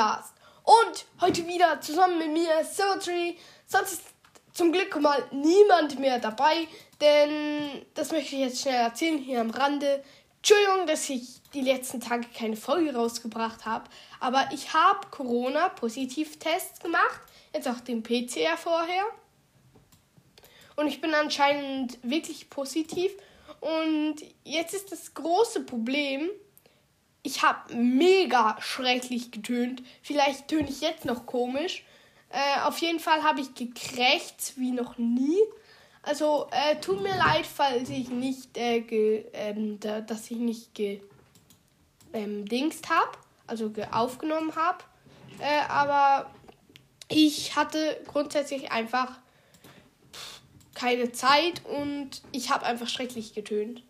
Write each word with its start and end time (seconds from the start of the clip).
Podcast. 0.00 0.32
Und 0.64 1.04
heute 1.20 1.46
wieder 1.46 1.80
zusammen 1.80 2.18
mit 2.18 2.32
mir, 2.32 2.64
Silvertree. 2.64 3.34
Sonst 3.66 3.92
ist 3.92 4.02
zum 4.54 4.72
Glück 4.72 4.98
mal 5.00 5.22
niemand 5.30 5.98
mehr 5.98 6.18
dabei, 6.18 6.66
denn 7.00 7.84
das 7.94 8.10
möchte 8.10 8.34
ich 8.34 8.40
jetzt 8.40 8.62
schnell 8.62 8.76
erzählen 8.76 9.18
hier 9.18 9.40
am 9.40 9.50
Rande. 9.50 10.02
Entschuldigung, 10.38 10.86
dass 10.86 11.08
ich 11.10 11.42
die 11.52 11.60
letzten 11.60 12.00
Tage 12.00 12.26
keine 12.34 12.56
Folge 12.56 12.94
rausgebracht 12.94 13.66
habe, 13.66 13.90
aber 14.20 14.48
ich 14.54 14.72
habe 14.72 15.06
Corona-Positiv-Tests 15.10 16.80
gemacht, 16.80 17.20
jetzt 17.52 17.68
auch 17.68 17.80
den 17.80 18.02
PCR 18.02 18.56
vorher. 18.56 19.04
Und 20.76 20.86
ich 20.86 21.02
bin 21.02 21.12
anscheinend 21.12 21.98
wirklich 22.02 22.48
positiv. 22.48 23.12
Und 23.60 24.16
jetzt 24.44 24.72
ist 24.72 24.92
das 24.92 25.12
große 25.12 25.64
Problem, 25.64 26.30
ich 27.22 27.42
habe 27.42 27.74
mega 27.74 28.56
schrecklich 28.60 29.30
getönt. 29.30 29.82
Vielleicht 30.02 30.48
töne 30.48 30.68
ich 30.68 30.80
jetzt 30.80 31.04
noch 31.04 31.26
komisch. 31.26 31.84
Äh, 32.30 32.60
auf 32.62 32.78
jeden 32.78 33.00
Fall 33.00 33.22
habe 33.22 33.40
ich 33.40 33.54
gekrächzt 33.54 34.54
wie 34.56 34.70
noch 34.70 34.96
nie. 34.98 35.38
Also 36.02 36.48
äh, 36.50 36.76
tut 36.76 37.02
mir 37.02 37.16
leid, 37.16 37.44
falls 37.46 37.90
ich 37.90 38.08
nicht, 38.08 38.56
äh, 38.56 38.80
ge, 38.80 39.26
ähm, 39.34 39.78
da, 39.80 40.00
dass 40.00 40.30
ich 40.30 40.38
nicht 40.38 40.74
gedingst 40.74 41.14
ähm, 42.12 42.90
habe, 42.90 43.18
also 43.46 43.70
aufgenommen 43.90 44.54
habe. 44.56 44.78
Äh, 45.40 45.68
aber 45.68 46.30
ich 47.08 47.56
hatte 47.56 48.00
grundsätzlich 48.06 48.72
einfach 48.72 49.18
keine 50.74 51.12
Zeit 51.12 51.62
und 51.66 52.22
ich 52.32 52.50
habe 52.50 52.64
einfach 52.64 52.88
schrecklich 52.88 53.34
getönt. 53.34 53.82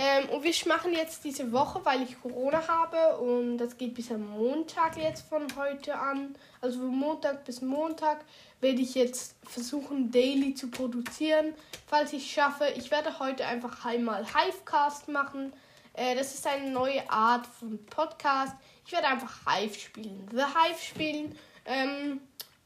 Ähm, 0.00 0.28
und 0.28 0.44
wir 0.44 0.54
machen 0.68 0.92
jetzt 0.92 1.24
diese 1.24 1.50
Woche, 1.50 1.84
weil 1.84 2.02
ich 2.02 2.22
Corona 2.22 2.62
habe 2.68 3.18
und 3.18 3.58
das 3.58 3.76
geht 3.76 3.94
bis 3.94 4.12
am 4.12 4.30
Montag 4.30 4.96
jetzt 4.96 5.28
von 5.28 5.44
heute 5.56 5.98
an. 5.98 6.36
Also 6.60 6.78
von 6.78 6.96
Montag 6.96 7.44
bis 7.44 7.60
Montag 7.62 8.24
werde 8.60 8.80
ich 8.80 8.94
jetzt 8.94 9.34
versuchen, 9.42 10.12
daily 10.12 10.54
zu 10.54 10.70
produzieren. 10.70 11.52
Falls 11.88 12.12
ich 12.12 12.30
schaffe, 12.30 12.72
ich 12.76 12.92
werde 12.92 13.18
heute 13.18 13.44
einfach 13.44 13.84
einmal 13.84 14.24
Hivecast 14.24 15.08
machen. 15.08 15.52
Äh, 15.94 16.14
das 16.14 16.32
ist 16.32 16.46
eine 16.46 16.70
neue 16.70 17.10
Art 17.10 17.48
von 17.48 17.84
Podcast. 17.86 18.54
Ich 18.86 18.92
werde 18.92 19.08
einfach 19.08 19.52
Hive 19.52 19.74
spielen, 19.74 20.28
The 20.30 20.44
Hive 20.44 20.80
spielen, 20.80 21.38
ähm, 21.64 22.20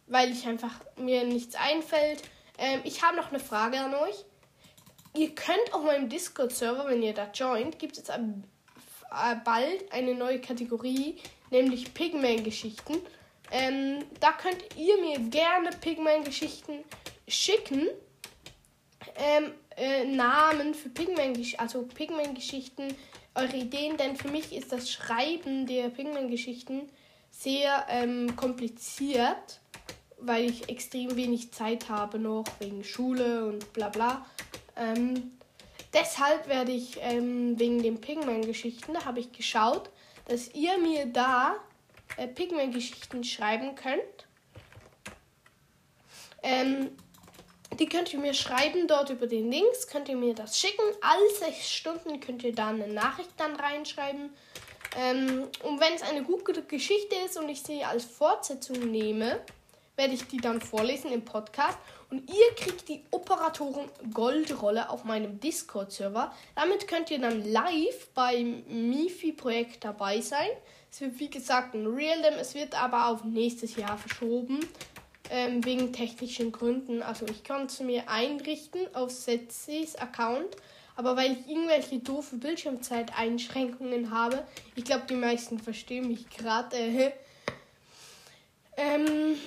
weil 0.07 0.31
ich 0.33 0.47
einfach 0.47 0.75
mir 0.97 1.25
nichts 1.25 1.55
einfällt. 1.55 2.23
Ähm, 2.59 2.83
ich 2.85 3.03
habe 3.03 3.17
noch 3.17 3.31
eine 3.31 3.41
Frage 3.41 3.81
an 3.81 3.95
euch. 3.95 4.27
Ihr 5.15 5.35
könnt 5.35 5.73
auf 5.73 5.85
meinem 5.85 6.09
Discord-Server, 6.09 6.87
wenn 6.89 7.03
ihr 7.03 7.13
da 7.13 7.31
joint, 7.33 7.79
gibt 7.79 7.99
es 7.99 8.09
äh, 8.09 8.19
bald 9.45 9.93
eine 9.93 10.15
neue 10.15 10.41
Kategorie, 10.41 11.17
nämlich 11.51 11.93
Pigman-Geschichten. 11.93 12.99
Ähm, 13.51 14.05
da 14.21 14.33
könnt 14.33 14.65
ihr 14.77 14.99
mir 14.99 15.19
gerne 15.29 15.71
Pigman-Geschichten 15.71 16.85
schicken. 17.29 17.89
Ähm, 19.17 19.53
äh, 19.77 20.05
Namen 20.05 20.75
für 20.75 20.89
Pigman-Geschichten, 20.89 21.61
also 21.61 21.83
Pigman-Geschichten, 21.83 22.95
eure 23.35 23.57
Ideen, 23.57 23.97
denn 23.97 24.17
für 24.17 24.29
mich 24.29 24.53
ist 24.55 24.73
das 24.73 24.91
Schreiben 24.91 25.67
der 25.67 25.89
Pigman-Geschichten 25.89 26.89
sehr 27.31 27.87
ähm, 27.89 28.35
kompliziert 28.37 29.61
weil 30.23 30.49
ich 30.49 30.69
extrem 30.69 31.17
wenig 31.17 31.53
Zeit 31.53 31.89
habe 31.89 32.19
noch 32.19 32.45
wegen 32.61 32.85
Schule 32.85 33.47
und 33.47 33.73
bla 33.73 33.89
bla. 33.89 34.25
Ähm, 34.77 35.39
deshalb 35.93 36.49
werde 36.49 36.73
ich 36.73 36.99
ähm, 37.01 37.59
wegen 37.59 37.83
den 37.83 38.01
Pigman-Geschichten, 38.01 38.95
da 38.95 39.05
habe 39.05 39.21
ich 39.21 39.33
geschaut, 39.33 39.91
dass 40.27 40.53
ihr 40.55 40.79
mir 40.79 41.07
da 41.07 41.57
äh, 42.17 42.27
Pigman-Geschichten 42.29 43.25
schreiben 43.25 43.75
könnt. 43.75 44.27
Ähm, 46.43 46.91
die 47.79 47.89
könnt 47.89 48.13
ihr 48.13 48.19
mir 48.19 48.35
schreiben 48.35 48.87
dort 48.87 49.11
über 49.11 49.27
den 49.27 49.51
Links, 49.51 49.87
könnt 49.87 50.09
ihr 50.09 50.17
mir 50.17 50.35
das 50.35 50.59
schicken. 50.59 50.83
Alle 51.01 51.31
sechs 51.39 51.71
Stunden 51.71 52.21
könnt 52.21 52.43
ihr 52.43 52.55
da 52.55 52.69
eine 52.69 52.89
Nachricht 52.89 53.31
dann 53.39 53.57
reinschreiben. 53.57 54.31
Ähm, 54.97 55.49
und 55.63 55.81
wenn 55.81 55.95
es 55.95 56.03
eine 56.03 56.23
gute 56.23 56.63
Geschichte 56.63 57.17
ist 57.25 57.39
und 57.39 57.49
ich 57.49 57.63
sie 57.63 57.83
als 57.83 58.05
Fortsetzung 58.05 58.91
nehme, 58.91 59.41
werde 59.97 60.15
ich 60.15 60.27
die 60.27 60.37
dann 60.39 60.61
vorlesen 60.61 61.13
im 61.13 61.25
Podcast. 61.25 61.79
Und 62.13 62.29
ihr 62.29 62.55
kriegt 62.57 62.91
die 62.91 63.03
Operatoren 63.11 63.89
Goldrolle 64.13 64.91
auf 64.91 65.05
meinem 65.05 65.41
Discord-Server. 65.41 66.31
Damit 66.55 66.87
könnt 66.87 67.11
ihr 67.11 67.19
dann 67.19 67.51
live 67.51 68.09
beim 68.13 68.65
Mifi-Projekt 68.69 69.83
dabei 69.83 70.21
sein. 70.21 70.51
Es 70.91 71.01
wird 71.01 71.19
wie 71.19 71.31
gesagt 71.31 71.75
ein 71.75 71.87
Realm, 71.87 72.35
es 72.39 72.55
wird 72.55 72.79
aber 72.79 73.07
auf 73.07 73.25
nächstes 73.25 73.77
Jahr 73.77 73.97
verschoben. 73.97 74.61
Ähm, 75.31 75.65
wegen 75.65 75.95
technischen 75.95 76.53
Gründen. 76.53 77.03
Also 77.03 77.25
ich 77.25 77.45
kann 77.45 77.65
es 77.65 77.81
mir 77.81 78.07
einrichten 78.11 78.95
auf 78.95 79.11
Setsis 79.11 79.97
Account. 79.97 80.55
Aber 80.97 81.17
weil 81.17 81.33
ich 81.33 81.49
irgendwelche 81.49 81.99
doofe 82.01 82.37
Bildschirmzeiteinschränkungen 82.37 84.11
habe, 84.11 84.47
ich 84.75 84.85
glaube, 84.85 85.05
die 85.09 85.15
meisten 85.15 85.59
verstehen 85.59 86.09
mich 86.09 86.29
gerade. 86.29 86.77
Äh, 86.77 87.13
ähm, 88.77 89.39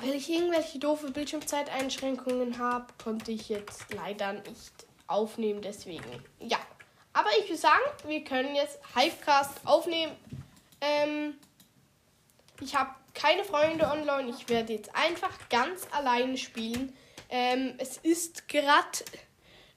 weil 0.00 0.14
ich 0.14 0.30
irgendwelche 0.30 0.78
doofe 0.78 1.10
Bildschirmzeiteinschränkungen 1.10 2.58
habe, 2.58 2.86
konnte 3.02 3.32
ich 3.32 3.48
jetzt 3.48 3.92
leider 3.92 4.32
nicht 4.32 4.86
aufnehmen. 5.06 5.62
Deswegen, 5.62 6.04
ja. 6.40 6.58
Aber 7.12 7.30
ich 7.40 7.48
würde 7.48 7.56
sagen, 7.56 7.82
wir 8.06 8.22
können 8.22 8.54
jetzt 8.54 8.78
Hivecast 8.94 9.58
aufnehmen. 9.64 10.12
Ähm, 10.80 11.34
ich 12.60 12.76
habe 12.76 12.90
keine 13.14 13.44
Freunde 13.44 13.86
online. 13.86 14.30
Ich 14.30 14.48
werde 14.48 14.72
jetzt 14.72 14.94
einfach 14.94 15.48
ganz 15.48 15.86
alleine 15.90 16.36
spielen. 16.36 16.96
Ähm, 17.30 17.74
es 17.78 17.96
ist 17.98 18.48
gerade 18.48 18.86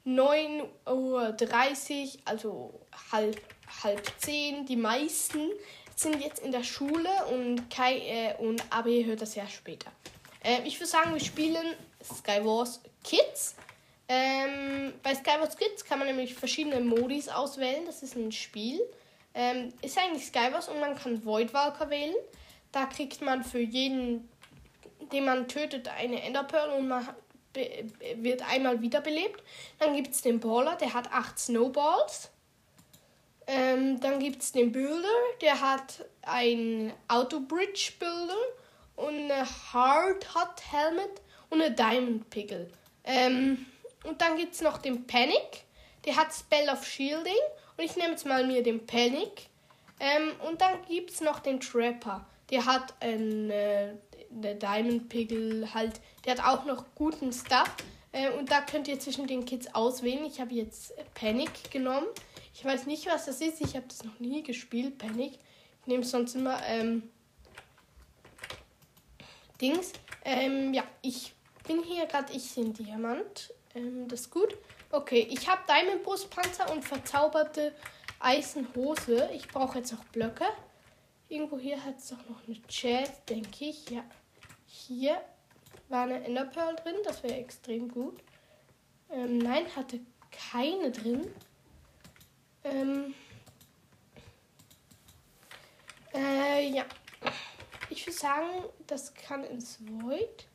9.30 0.06 0.66
Uhr, 0.88 2.22
also 2.26 2.80
halb, 3.12 3.42
halb 3.84 4.12
10. 4.20 4.66
Die 4.66 4.76
meisten 4.76 5.50
sind 5.96 6.22
jetzt 6.22 6.40
in 6.40 6.52
der 6.52 6.64
Schule 6.64 7.10
und 7.32 7.70
Kai 7.70 7.98
äh, 7.98 8.36
und 8.38 8.64
Abi 8.72 9.04
hört 9.06 9.22
das 9.22 9.36
ja 9.36 9.48
später. 9.48 9.92
Äh, 10.44 10.62
ich 10.66 10.80
würde 10.80 10.90
sagen, 10.90 11.14
wir 11.14 11.20
spielen 11.20 11.76
Skywars 12.04 12.82
Kids. 13.04 13.56
Ähm, 14.08 14.94
bei 15.04 15.16
Skywars 15.16 15.56
Kids 15.56 15.86
kann 15.86 16.00
man 16.00 16.08
nämlich 16.08 16.34
verschiedene 16.34 16.80
Modis 16.80 17.30
auswählen. 17.30 17.86
Das 17.86 18.04
ist 18.04 18.16
ein 18.16 18.32
Spiel. 18.32 18.80
Ähm, 19.34 19.74
ist 19.82 19.98
eigentlich 19.98 20.26
Skywars 20.26 20.68
und 20.68 20.80
man 20.80 20.96
kann 20.96 21.24
Voidwalker 21.24 21.90
wählen. 21.90 22.16
Da 22.72 22.86
kriegt 22.86 23.22
man 23.22 23.44
für 23.44 23.60
jeden, 23.60 24.30
den 25.12 25.26
man 25.26 25.48
tötet, 25.48 25.88
eine 25.88 26.22
Enderpearl 26.22 26.72
und 26.72 26.88
man 26.88 27.08
wird 28.16 28.50
einmal 28.50 28.82
wiederbelebt. 28.82 29.44
Dann 29.80 29.96
gibt 29.96 30.12
es 30.12 30.22
den 30.22 30.40
Baller, 30.40 30.76
der 30.78 30.94
hat 30.94 31.12
acht 31.12 31.38
Snowballs. 31.38 32.30
Ähm, 33.48 34.00
dann 34.00 34.20
gibt 34.20 34.42
es 34.42 34.52
den 34.52 34.72
Builder, 34.72 35.08
der 35.42 35.60
hat 35.60 36.06
ein 36.22 36.94
Auto-Bridge 37.08 37.94
Builder 38.00 38.38
und 39.02 39.16
eine 39.16 39.46
Hard 39.74 40.36
Hot 40.36 40.62
Helmet 40.72 41.22
und 41.50 41.62
eine 41.62 41.74
Diamond 41.74 42.30
Pickle. 42.30 42.70
Ähm, 43.04 43.66
und 44.04 44.22
dann 44.22 44.38
gibt 44.38 44.54
es 44.54 44.62
noch 44.62 44.78
den 44.78 45.06
Panic, 45.06 45.64
der 46.06 46.16
hat 46.16 46.34
Spell 46.34 46.70
of 46.70 46.86
Shielding 46.86 47.34
und 47.78 47.84
ich 47.84 47.96
nehme 47.96 48.12
jetzt 48.12 48.26
mal 48.26 48.46
mir 48.46 48.64
den 48.64 48.86
Panic. 48.86 49.48
Ähm, 50.00 50.32
und 50.48 50.62
dann 50.62 50.84
gibt 50.88 51.12
es 51.12 51.22
noch 51.22 51.40
den 51.40 51.60
Trapper, 51.60 52.26
der 52.50 52.66
hat 52.66 52.94
eine, 53.00 54.00
eine 54.36 54.56
Diamond 54.56 55.10
Pickle 55.10 55.74
halt, 55.74 56.02
der 56.26 56.38
hat 56.38 56.46
auch 56.46 56.66
noch 56.66 56.86
guten 56.96 57.32
Stuff. 57.32 57.70
Äh, 58.12 58.30
und 58.32 58.52
da 58.52 58.62
könnt 58.62 58.88
ihr 58.88 59.00
zwischen 59.00 59.28
den 59.28 59.46
Kids 59.46 59.74
auswählen. 59.74 60.26
Ich 60.26 60.42
habe 60.42 60.54
jetzt 60.54 60.94
Panic 61.14 61.72
genommen. 61.72 62.08
Ich 62.54 62.66
weiß 62.66 62.86
nicht, 62.86 63.08
was 63.08 63.26
das 63.26 63.40
ist. 63.42 63.62
Ich 63.62 63.76
habe 63.76 63.86
das 63.88 64.04
noch 64.04 64.20
nie 64.20 64.44
gespielt, 64.44 64.98
Panic. 64.98 65.34
Ich 65.82 65.88
nehme 65.88 66.04
sonst 66.04 66.36
immer 66.36 66.60
ähm, 66.66 67.10
Dings. 69.62 69.94
Ähm, 70.26 70.74
ja, 70.74 70.84
ich 71.02 71.34
bin 71.68 71.84
hier 71.84 72.06
gerade, 72.06 72.34
ich 72.34 72.54
bin 72.56 72.74
Diamant. 72.74 73.54
Ähm, 73.76 74.08
das 74.08 74.22
ist 74.22 74.32
gut. 74.32 74.58
Okay, 74.92 75.28
ich 75.30 75.48
habe 75.48 75.62
Diamond 75.68 76.04
Brustpanzer 76.04 76.72
und 76.72 76.84
verzauberte 76.84 77.74
Eisenhose. 78.20 79.30
Ich 79.34 79.48
brauche 79.48 79.80
jetzt 79.80 79.94
noch 79.94 80.04
Blöcke. 80.06 80.46
Irgendwo 81.30 81.58
hier 81.58 81.82
hat 81.84 81.98
es 81.98 82.10
doch 82.10 82.30
noch 82.30 82.46
eine 82.46 82.62
Chest, 82.68 83.30
denke 83.30 83.66
ich. 83.66 83.90
Ja, 83.90 84.04
hier 84.66 85.22
war 85.88 86.04
eine 86.04 86.24
Enderpearl 86.26 86.76
drin. 86.76 86.96
Das 87.06 87.24
wäre 87.24 87.36
extrem 87.36 87.88
gut. 87.88 88.22
Ähm, 89.10 89.38
nein, 89.38 89.66
hatte 89.76 90.00
keine 90.32 90.92
drin. 90.92 91.34
Ähm, 92.64 93.14
äh, 96.14 96.68
ja. 96.70 96.86
Ich 97.92 98.08
würde 98.08 98.18
sagen, 98.18 98.48
das 98.88 99.14
kann 99.14 99.44
ins 99.44 99.78
Void. 99.82 100.48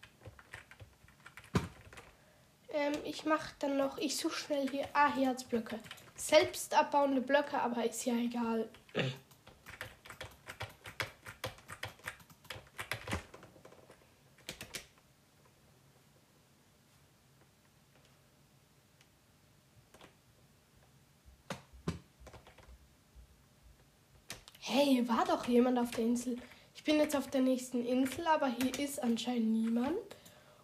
Ähm, 2.71 2.95
ich 3.05 3.27
mache 3.27 3.55
dann 3.59 3.77
noch, 3.77 3.99
ich 3.99 4.17
suche 4.17 4.35
schnell 4.35 4.71
hier. 4.71 4.89
Ah, 4.95 5.15
hier 5.15 5.29
hat 5.29 5.37
es 5.37 5.45
Blöcke. 5.45 5.79
Selbst 6.17 6.73
abbauende 6.73 7.21
Blöcke, 7.21 7.61
aber 7.61 7.85
ist 7.85 8.07
ja 8.07 8.15
egal. 8.15 8.71
Hey, 24.61 25.07
war 25.07 25.27
doch 25.27 25.47
jemand 25.47 25.79
auf 25.79 25.91
der 25.91 26.05
Insel. 26.05 26.39
Ich 26.87 26.93
bin 26.93 27.01
jetzt 27.01 27.17
auf 27.17 27.27
der 27.27 27.41
nächsten 27.41 27.85
Insel, 27.85 28.29
aber 28.29 28.47
hier 28.47 28.79
ist 28.79 29.03
anscheinend 29.03 29.49
niemand. 29.49 29.99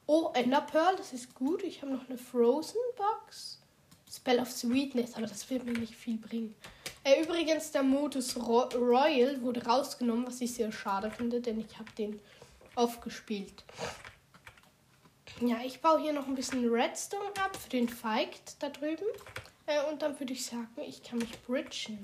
Oh, 0.06 0.30
Ender 0.34 0.60
Pearl, 0.60 0.94
das 0.94 1.12
ist 1.12 1.34
gut. 1.34 1.64
Ich 1.64 1.82
habe 1.82 1.90
noch 1.90 2.08
eine 2.08 2.16
Frozen 2.16 2.78
Box. 2.96 3.60
Spell 4.08 4.38
of 4.38 4.48
Sweetness, 4.48 5.14
aber 5.14 5.26
das 5.26 5.50
wird 5.50 5.64
mir 5.64 5.72
nicht 5.72 5.96
viel 5.96 6.18
bringen. 6.18 6.54
Äh, 7.02 7.24
übrigens, 7.24 7.72
der 7.72 7.82
Modus 7.82 8.36
Ro 8.36 8.68
Royal 8.72 9.42
wurde 9.42 9.66
rausgenommen, 9.66 10.24
was 10.24 10.40
ich 10.40 10.54
sehr 10.54 10.70
schade 10.70 11.10
finde, 11.10 11.40
denn 11.40 11.58
ich 11.58 11.76
habe 11.76 11.90
den 11.98 12.20
aufgespielt. 12.76 13.64
Ja, 15.40 15.56
ich 15.64 15.80
baue 15.80 16.02
hier 16.02 16.12
noch 16.12 16.28
ein 16.28 16.36
bisschen 16.36 16.72
Redstone 16.72 17.32
ab 17.44 17.56
für 17.56 17.70
den 17.70 17.88
Fight 17.88 18.38
da 18.60 18.68
drüben. 18.68 19.06
Äh, 19.66 19.90
und 19.90 20.02
dann 20.02 20.20
würde 20.20 20.34
ich 20.34 20.46
sagen, 20.46 20.70
ich 20.86 21.02
kann 21.02 21.18
mich 21.18 21.32
bridgen. 21.42 21.98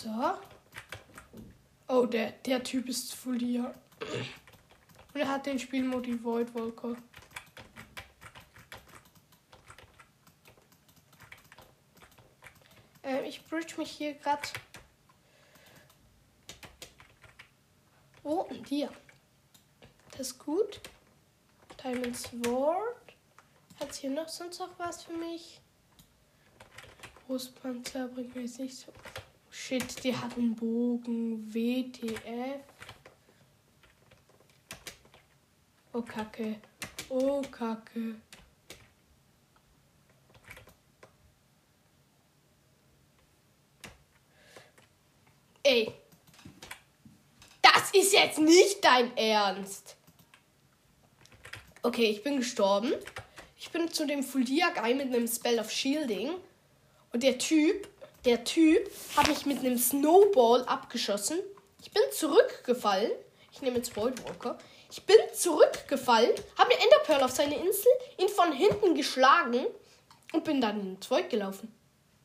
So. 0.00 0.38
Oh, 1.88 2.06
der, 2.06 2.30
der 2.30 2.62
Typ 2.62 2.88
ist 2.88 3.16
voll 3.16 3.40
hier. 3.40 3.74
Und 5.12 5.20
er 5.20 5.26
hat 5.26 5.46
den 5.46 5.58
Spielmodi 5.58 6.22
Void 6.22 6.54
Walker. 6.54 6.94
Ähm, 13.02 13.24
ich 13.24 13.44
bridge 13.44 13.74
mich 13.76 13.90
hier 13.90 14.14
gerade. 14.14 14.42
Oh, 18.22 18.46
und 18.48 18.68
hier. 18.68 18.92
Das 20.12 20.28
ist 20.28 20.38
gut. 20.38 20.80
Diamond 21.82 22.16
Sword. 22.16 23.16
Hat 23.80 23.92
hier 23.96 24.10
noch 24.10 24.28
sonst 24.28 24.60
noch 24.60 24.78
was 24.78 25.02
für 25.02 25.14
mich? 25.14 25.60
Brustpanzer 27.26 28.06
bringt 28.06 28.36
mir 28.36 28.42
jetzt 28.42 28.60
nicht 28.60 28.76
so. 28.76 28.92
Shit, 29.60 30.02
die 30.04 30.16
hat 30.16 30.38
einen 30.38 30.54
Bogen. 30.54 31.52
WTF. 31.52 32.62
Oh, 35.92 36.00
Kacke. 36.00 36.60
Oh, 37.10 37.42
Kacke. 37.50 38.14
Ey. 45.64 45.92
Das 47.60 47.90
ist 47.92 48.12
jetzt 48.14 48.38
nicht 48.38 48.82
dein 48.82 49.14
Ernst. 49.18 49.96
Okay, 51.82 52.06
ich 52.06 52.22
bin 52.22 52.38
gestorben. 52.38 52.94
Ich 53.58 53.70
bin 53.70 53.90
zu 53.92 54.06
dem 54.06 54.22
Fuldia 54.22 54.70
Guy 54.70 54.94
mit 54.94 55.08
einem 55.08 55.26
Spell 55.26 55.58
of 55.58 55.70
Shielding. 55.70 56.30
Und 57.12 57.22
der 57.22 57.36
Typ, 57.36 57.88
der 58.28 58.44
Typ 58.44 58.90
hat 59.16 59.26
mich 59.26 59.46
mit 59.46 59.60
einem 59.60 59.78
Snowball 59.78 60.62
abgeschossen. 60.64 61.38
Ich 61.80 61.90
bin 61.90 62.02
zurückgefallen. 62.12 63.10
Ich 63.52 63.62
nehme 63.62 63.76
jetzt 63.76 63.96
Walker. 63.96 64.58
Ich 64.90 65.02
bin 65.04 65.16
zurückgefallen, 65.34 66.32
habe 66.58 66.70
eine 66.72 66.82
Enderpearl 66.82 67.22
auf 67.22 67.30
seine 67.30 67.56
Insel, 67.56 67.90
ihn 68.18 68.28
von 68.28 68.52
hinten 68.52 68.94
geschlagen 68.94 69.66
und 70.32 70.44
bin 70.44 70.60
dann 70.60 70.80
ins 70.80 71.10
Void 71.10 71.30
gelaufen. 71.30 71.72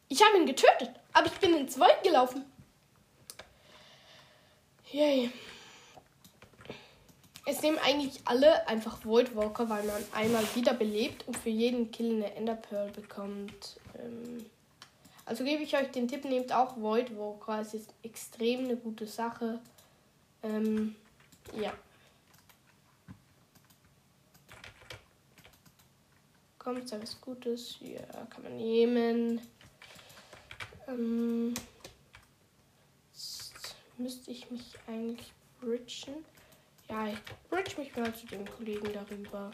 Ich 0.10 0.22
habe 0.22 0.38
ihn 0.38 0.46
getötet, 0.46 0.92
aber 1.14 1.28
ich 1.28 1.40
bin 1.40 1.56
ins 1.56 1.80
Void 1.80 2.04
gelaufen. 2.04 2.46
Yay. 4.92 5.32
Es 7.46 7.62
nehmen 7.62 7.80
eigentlich 7.80 8.22
alle 8.26 8.68
einfach 8.68 9.06
Void 9.06 9.36
Walker, 9.36 9.70
weil 9.70 9.84
man 9.84 10.04
einmal 10.14 10.44
wiederbelebt 10.54 11.28
und 11.28 11.38
für 11.38 11.50
jeden 11.50 11.92
Kill 11.92 12.16
eine 12.16 12.36
Enderpearl 12.36 12.92
bekommt. 12.92 13.80
Ähm 13.98 14.50
also 15.26 15.44
gebe 15.44 15.64
ich 15.64 15.76
euch 15.76 15.90
den 15.92 16.08
Tipp, 16.08 16.26
nehmt 16.26 16.52
auch 16.52 16.78
Void 16.78 17.18
Walker. 17.18 17.62
Es 17.62 17.74
ist 17.74 17.94
extrem 18.04 18.66
eine 18.66 18.76
gute 18.76 19.08
Sache. 19.08 19.60
Ähm, 20.42 20.96
ja. 21.56 21.74
Kommt 26.60 26.92
da 26.92 27.02
was 27.02 27.20
Gutes? 27.20 27.78
Ja, 27.82 28.26
kann 28.30 28.44
man 28.44 28.58
nehmen. 28.58 29.42
Ähm, 30.88 31.54
jetzt 33.12 33.76
müsste 33.98 34.32
ich 34.32 34.50
mich 34.50 34.76
eigentlich 34.88 35.32
bridgen. 35.60 36.26
Ja, 36.90 37.08
ich 37.08 37.20
bridge 37.50 37.76
mich 37.78 37.96
mal 37.96 38.14
zu 38.14 38.26
dem 38.28 38.46
Kollegen 38.46 38.92
darüber. 38.94 39.52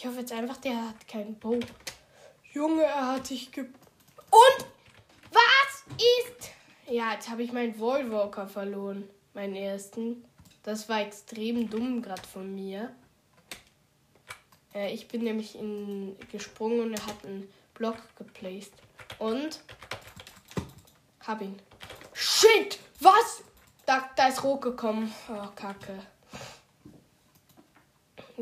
Ich 0.00 0.06
hoffe 0.06 0.20
jetzt 0.20 0.32
einfach, 0.32 0.56
der 0.56 0.88
hat 0.88 1.06
keinen 1.06 1.38
Bow. 1.38 1.60
Junge, 2.54 2.84
er 2.84 3.08
hat 3.08 3.26
sich 3.26 3.52
ge... 3.52 3.64
Und 3.64 4.66
was 5.30 5.84
ist... 5.98 6.52
Ja, 6.88 7.12
jetzt 7.12 7.28
habe 7.28 7.42
ich 7.42 7.52
meinen 7.52 7.78
Wallwalker 7.78 8.48
verloren. 8.48 9.10
Meinen 9.34 9.54
ersten. 9.54 10.24
Das 10.62 10.88
war 10.88 11.02
extrem 11.02 11.68
dumm 11.68 12.00
gerade 12.00 12.26
von 12.26 12.54
mir. 12.54 12.96
Äh, 14.74 14.90
ich 14.94 15.06
bin 15.06 15.22
nämlich 15.22 15.54
in 15.54 16.16
gesprungen 16.32 16.80
und 16.80 16.94
er 16.94 17.04
hat 17.04 17.22
einen 17.26 17.52
Block 17.74 17.98
geplaced. 18.16 18.72
Und 19.18 19.60
hab 21.26 21.42
ihn. 21.42 21.60
Shit! 22.14 22.78
Was? 23.00 23.42
Da, 23.84 24.08
da 24.16 24.28
ist 24.28 24.42
rot 24.44 24.62
gekommen. 24.62 25.12
Oh, 25.28 25.48
Kacke. 25.54 25.98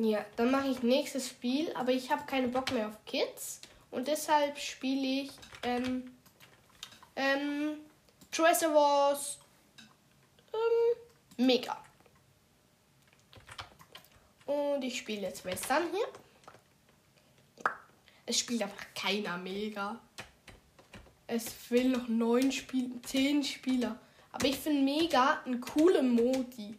Ja, 0.01 0.25
dann 0.37 0.53
mache 0.53 0.69
ich 0.69 0.83
nächstes 0.85 1.29
Spiel, 1.29 1.73
aber 1.75 1.91
ich 1.91 2.11
habe 2.13 2.25
keinen 2.25 2.53
Bock 2.53 2.71
mehr 2.71 2.87
auf 2.87 3.05
Kids 3.05 3.61
und 3.91 4.07
deshalb 4.07 4.57
spiele 4.57 5.23
ich 5.23 5.31
ähm, 5.65 6.13
ähm, 7.17 7.79
Treasure 8.31 8.73
Wars 8.73 9.39
ähm, 10.53 11.47
Mega. 11.47 11.77
Und 14.47 14.85
ich 14.85 14.99
spiele 14.99 15.23
jetzt 15.23 15.45
Western 15.45 15.83
hier. 15.91 16.07
Es 18.25 18.39
spielt 18.39 18.63
einfach 18.63 18.87
keiner 18.95 19.37
Mega. 19.37 19.99
Es 21.27 21.53
fehlen 21.53 21.93
noch 21.93 22.07
neun 22.07 22.53
Spiel, 22.53 23.03
zehn 23.03 23.43
Spieler. 23.43 23.99
Aber 24.31 24.47
ich 24.47 24.57
finde 24.59 24.83
Mega 24.83 25.43
ein 25.45 25.61
cooler 25.61 26.03
Modi. 26.03 26.79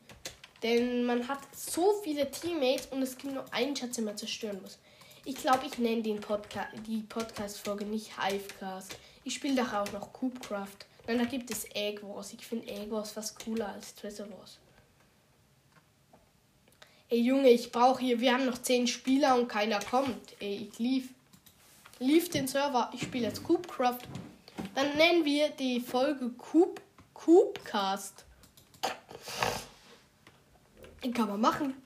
Denn 0.64 1.06
man 1.06 1.28
hat 1.28 1.40
so 1.56 2.02
viele 2.04 2.30
Teammates 2.30 2.88
und 2.88 3.02
es 3.02 3.18
gibt 3.18 3.34
nur 3.34 3.46
einen 3.54 3.76
Schatz, 3.76 3.96
den 3.96 4.06
man 4.06 4.18
zerstören 4.18 4.62
muss. 4.62 4.78
Ich 5.26 5.36
glaube, 5.36 5.66
ich 5.68 5.78
nenne 5.78 6.02
den 6.02 6.20
Podca 6.20 6.68
die 6.88 7.02
Podcast-Folge 7.02 7.86
nicht 7.86 8.12
Hivecast. 8.20 8.98
Ich 9.24 9.36
spiele 9.36 9.64
doch 9.64 9.74
auch 9.74 9.92
noch 9.92 10.12
Coopcraft. 10.14 10.86
Nein, 11.08 11.20
da 11.20 11.26
gibt 11.26 11.52
es 11.52 11.66
Egg 11.76 12.02
Wars. 12.04 12.34
Ich 12.34 12.46
finde 12.46 12.68
Egg 12.68 12.92
Wars 12.92 13.12
fast 13.12 13.44
cooler 13.44 13.70
als 13.70 13.96
Treasure 13.96 14.30
Wars. 14.32 14.58
Ey 17.10 17.22
Junge, 17.22 17.50
ich 17.50 17.72
brauche 17.72 18.02
hier, 18.02 18.20
wir 18.20 18.34
haben 18.34 18.46
noch 18.46 18.60
10 18.60 18.86
Spieler 18.88 19.36
und 19.36 19.48
keiner 19.48 19.80
kommt. 19.80 20.36
Ey, 20.40 20.70
ich 20.72 20.78
lief. 20.78 21.10
Lief 22.00 22.30
den 22.30 22.48
Server. 22.48 22.92
Ich 22.94 23.02
spiele 23.02 23.28
jetzt 23.28 23.44
Coopcraft. 23.44 24.02
Dann 24.76 24.96
nennen 24.96 25.26
wir 25.26 25.50
die 25.50 25.80
Folge 25.80 26.30
Coop, 26.30 26.82
Coopcast. 27.14 28.26
Kann 31.02 31.30
man 31.30 31.42
machen. 31.42 31.82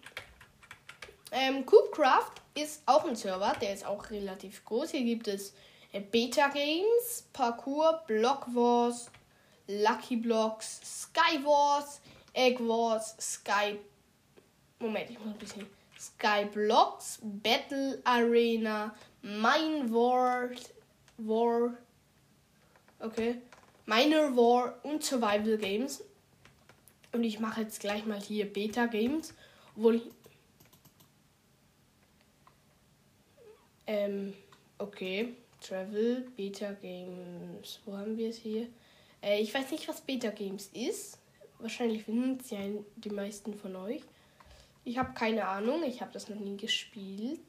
Ähm, 1.31 1.65
Coopcraft 1.65 2.33
ist 2.55 2.81
auch 2.85 3.05
ein 3.05 3.15
Server, 3.15 3.55
der 3.61 3.73
ist 3.73 3.85
auch 3.85 4.09
relativ 4.09 4.65
groß. 4.65 4.91
Hier 4.91 5.03
gibt 5.03 5.27
es 5.27 5.53
äh, 5.91 6.01
Beta 6.01 6.47
Games, 6.49 7.27
Parkour, 7.31 8.03
Block 8.07 8.47
Wars, 8.53 9.09
Lucky 9.67 10.17
Blocks, 10.17 10.81
Sky 10.83 11.43
Wars, 11.43 12.01
Egg 12.33 12.59
Wars, 12.59 13.15
Sky. 13.19 13.79
Moment, 14.79 15.09
ich 15.09 15.19
muss 15.19 15.33
ein 15.33 15.39
bisschen. 15.39 15.67
Sky 15.99 16.45
Blocks, 16.51 17.19
Battle 17.21 18.01
Arena, 18.03 18.93
Mine 19.21 19.89
War. 19.89 20.49
War. 21.17 21.77
Okay. 22.99 23.41
Miner 23.85 24.35
War 24.35 24.75
und 24.83 25.03
Survival 25.03 25.57
Games. 25.57 26.03
Und 27.13 27.23
ich 27.23 27.39
mache 27.39 27.61
jetzt 27.61 27.79
gleich 27.79 28.05
mal 28.05 28.19
hier 28.19 28.51
Beta 28.51 28.87
Games. 28.87 29.33
Obwohl. 29.75 30.01
Ähm, 33.87 34.33
okay. 34.77 35.35
Travel, 35.61 36.27
Beta 36.35 36.73
Games. 36.73 37.79
Wo 37.85 37.95
haben 37.95 38.17
wir 38.17 38.29
es 38.29 38.37
hier? 38.37 38.67
Äh, 39.21 39.41
ich 39.41 39.53
weiß 39.53 39.71
nicht, 39.71 39.87
was 39.87 40.01
Beta 40.01 40.29
Games 40.29 40.69
ist. 40.73 41.19
Wahrscheinlich 41.59 42.03
finden 42.03 42.37
es 42.41 42.49
ja 42.49 42.59
die 42.97 43.09
meisten 43.09 43.53
von 43.53 43.75
euch. 43.77 44.01
Ich 44.83 44.97
habe 44.97 45.13
keine 45.13 45.47
Ahnung, 45.47 45.83
ich 45.83 46.01
habe 46.01 46.11
das 46.11 46.27
noch 46.27 46.39
nie 46.39 46.57
gespielt. 46.57 47.39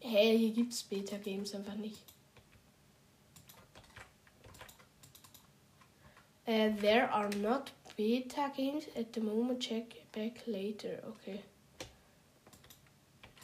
Hey, 0.00 0.52
hier 0.54 0.68
es 0.68 0.82
Beta-Games 0.82 1.54
einfach 1.54 1.76
nicht. 1.76 2.02
Uh, 6.46 6.68
there 6.80 7.08
are 7.10 7.30
not 7.40 7.70
beta 7.96 8.50
games 8.56 8.84
at 8.96 9.12
the 9.12 9.20
moment. 9.20 9.60
Check 9.60 9.94
back 10.12 10.46
later. 10.46 11.02
Okay. 11.08 11.40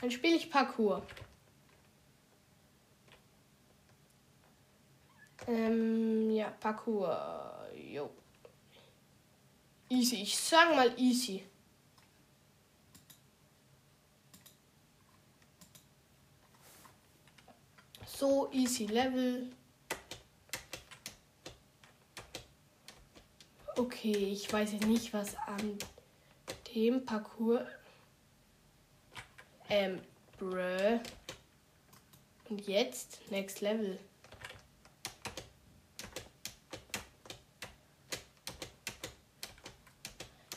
Dann 0.00 0.10
spiele 0.10 0.36
ich 0.36 0.50
Parkour. 0.50 1.02
Ähm, 5.46 6.30
ja, 6.30 6.50
Parkour. 6.60 7.68
Jo. 7.74 8.10
Easy. 9.88 10.22
Ich 10.22 10.36
sag 10.36 10.74
mal 10.74 10.92
easy. 10.98 11.42
So 18.06 18.50
easy 18.52 18.86
Level. 18.86 19.50
Okay, 23.80 24.32
ich 24.32 24.52
weiß 24.52 24.72
nicht, 24.72 25.14
was 25.14 25.34
an 25.46 25.78
dem 26.74 27.02
Parcours. 27.02 27.62
Ähm, 29.70 30.02
bruh. 30.38 31.00
Und 32.50 32.66
jetzt, 32.66 33.20
next 33.30 33.62
level. 33.62 33.98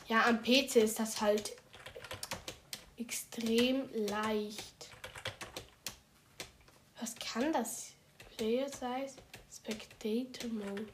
Ja, 0.10 0.26
am 0.26 0.44
PC 0.44 0.76
ist 0.84 1.00
das 1.00 1.22
halt 1.22 1.56
extrem 2.98 3.88
leicht. 3.94 4.90
Was 7.00 7.16
kann 7.16 7.54
das? 7.54 7.94
Player 8.36 8.68
Size, 8.68 9.16
Spectator 9.50 10.50
Mode. 10.50 10.92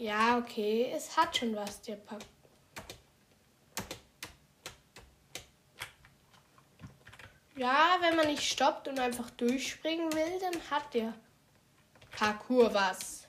Ja, 0.00 0.38
okay, 0.38 0.90
es 0.96 1.14
hat 1.14 1.36
schon 1.36 1.54
was, 1.54 1.82
der 1.82 1.96
Pack. 1.96 2.22
Ja, 7.54 7.98
wenn 8.00 8.16
man 8.16 8.28
nicht 8.28 8.42
stoppt 8.42 8.88
und 8.88 8.98
einfach 8.98 9.28
durchspringen 9.32 10.10
will, 10.14 10.38
dann 10.40 10.58
hat 10.70 10.94
der 10.94 11.12
Parcours 12.12 12.72
was. 12.72 13.28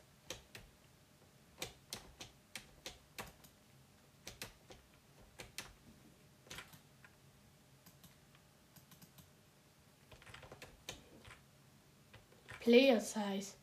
Player 12.61 13.01
Size. 13.01 13.60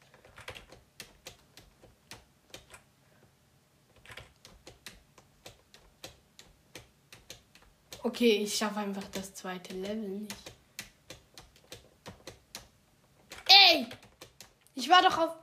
Okay, 8.02 8.42
ich 8.44 8.54
schaffe 8.54 8.80
einfach 8.80 9.04
das 9.12 9.34
zweite 9.34 9.74
Level 9.74 10.08
nicht. 10.08 10.34
Ey! 13.48 13.86
Ich 14.74 14.88
war 14.88 15.02
doch 15.02 15.18
auf. 15.18 15.34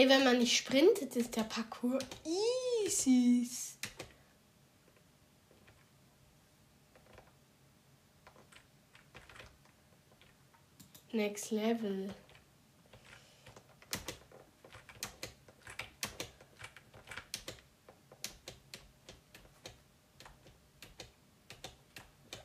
Hey, 0.00 0.08
wenn 0.08 0.24
man 0.24 0.38
nicht 0.38 0.56
sprintet, 0.56 1.14
ist 1.14 1.36
der 1.36 1.42
Parcours 1.42 2.02
easy. 2.86 3.46
Next 11.12 11.50
Level. 11.50 12.14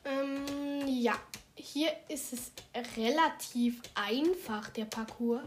Ähm, 0.04 0.86
ja, 0.86 1.18
hier 1.54 1.90
ist 2.10 2.34
es 2.34 2.52
relativ 2.98 3.80
einfach, 3.94 4.68
der 4.68 4.84
Parcours 4.84 5.40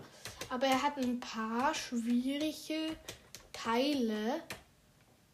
aber 0.50 0.68
er 0.68 0.82
hat 0.82 0.98
ein 0.98 1.20
paar 1.20 1.74
schwierige 1.74 2.96
Teile. 3.53 4.41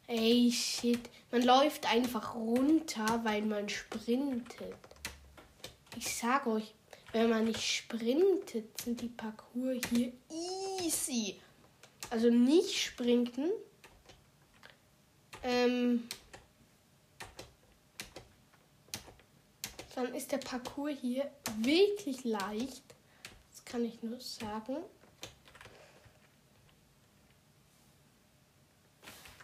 Ey, 0.07 0.51
shit. 0.51 1.09
Man 1.31 1.43
läuft 1.43 1.89
einfach 1.91 2.35
runter, 2.35 3.21
weil 3.23 3.41
man 3.41 3.67
sprintet. 3.69 4.75
Ich 5.97 6.15
sag 6.15 6.45
euch, 6.45 6.73
wenn 7.11 7.29
man 7.29 7.45
nicht 7.45 7.61
sprintet, 7.61 8.81
sind 8.81 9.01
die 9.01 9.07
Parcours 9.07 9.81
hier 9.89 10.11
easy. 10.81 11.39
Also 12.09 12.29
nicht 12.29 12.77
sprinten. 12.77 13.49
Ähm, 15.41 16.07
dann 19.95 20.13
ist 20.13 20.31
der 20.31 20.37
Parcours 20.39 20.95
hier 20.99 21.31
wirklich 21.59 22.23
leicht. 22.25 22.83
Das 23.51 23.63
kann 23.63 23.85
ich 23.85 24.03
nur 24.03 24.19
sagen. 24.19 24.77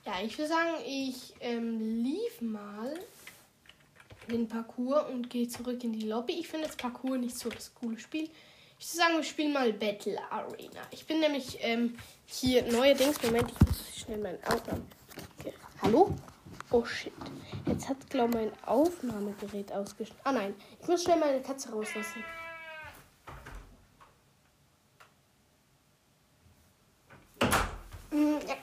Ja, 0.06 0.14
ich 0.24 0.38
würde 0.38 0.50
sagen, 0.50 0.72
ich 0.86 1.34
ähm, 1.42 2.04
lief 2.04 2.42
mal 2.42 2.94
den 4.30 4.48
Parcours 4.48 5.10
und 5.12 5.30
gehe 5.30 5.48
zurück 5.48 5.84
in 5.84 5.94
die 5.94 6.08
Lobby. 6.08 6.34
Ich 6.34 6.48
finde 6.48 6.68
das 6.68 6.76
Parcours 6.76 7.20
nicht 7.20 7.38
so 7.38 7.50
das 7.50 7.74
coole 7.76 8.00
Spiel. 8.00 8.30
Ich 8.80 8.88
würde 8.88 8.98
sagen, 8.98 9.16
wir 9.18 9.24
spielen 9.24 9.54
mal 9.54 9.72
Battle 9.74 10.18
Arena. 10.32 10.82
Ich 10.90 11.06
bin 11.06 11.20
nämlich 11.20 11.60
ähm, 11.62 11.96
hier 12.26 12.64
neuerdings. 12.72 13.22
Moment, 13.22 13.52
ich 13.52 13.68
muss 13.68 13.98
schnell 14.00 14.18
meinen 14.18 14.44
Aufnahme. 14.46 14.82
Okay. 15.40 15.54
Hallo? 15.84 16.16
Oh 16.72 16.84
shit. 16.84 17.14
Jetzt 17.68 17.88
hat, 17.88 18.10
glaube 18.10 18.30
ich, 18.30 18.36
mein 18.46 18.64
Aufnahmegerät 18.66 19.72
ausgeschnitten. 19.72 20.22
Ah 20.24 20.32
nein, 20.32 20.56
ich 20.82 20.88
muss 20.88 21.04
schnell 21.04 21.20
meine 21.20 21.42
Katze 21.42 21.72
rauslassen. 21.72 22.24
Mm, 28.12 28.38
ja. 28.48 28.56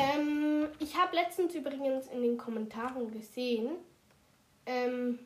Ähm, 0.00 0.68
ich 0.78 0.96
habe 0.96 1.14
letztens 1.14 1.54
übrigens 1.54 2.06
in 2.06 2.22
den 2.22 2.38
Kommentaren 2.38 3.10
gesehen, 3.10 3.76
ähm, 4.66 5.18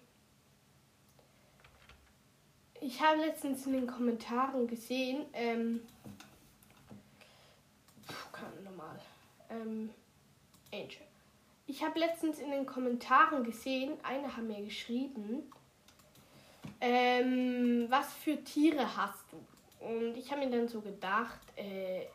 ich 2.81 3.01
habe 3.01 3.21
letztens 3.21 3.67
in 3.67 3.73
den 3.73 3.87
Kommentaren 3.87 4.67
gesehen, 4.67 5.25
ähm, 5.33 5.81
kann 8.33 8.65
normal, 8.65 9.01
ähm, 9.49 9.91
Angel. 10.73 11.07
Ich 11.67 11.83
habe 11.83 11.99
letztens 11.99 12.41
in 12.41 12.51
den 12.51 12.67
Kommentaren 12.67 13.43
gesehen, 13.43 13.95
eine 14.03 14.37
haben 14.37 14.49
mir 14.49 14.63
geschrieben, 14.63 15.51
ähm, 16.81 17.87
was 17.89 18.13
für 18.13 18.43
Tiere 18.45 18.97
hast 18.97 19.25
du? 19.33 19.87
Und 19.87 20.17
ich 20.17 20.31
habe 20.31 20.45
mir 20.45 20.51
dann 20.51 20.69
so 20.69 20.81
gedacht, 20.81 21.41
äh, 21.57 22.07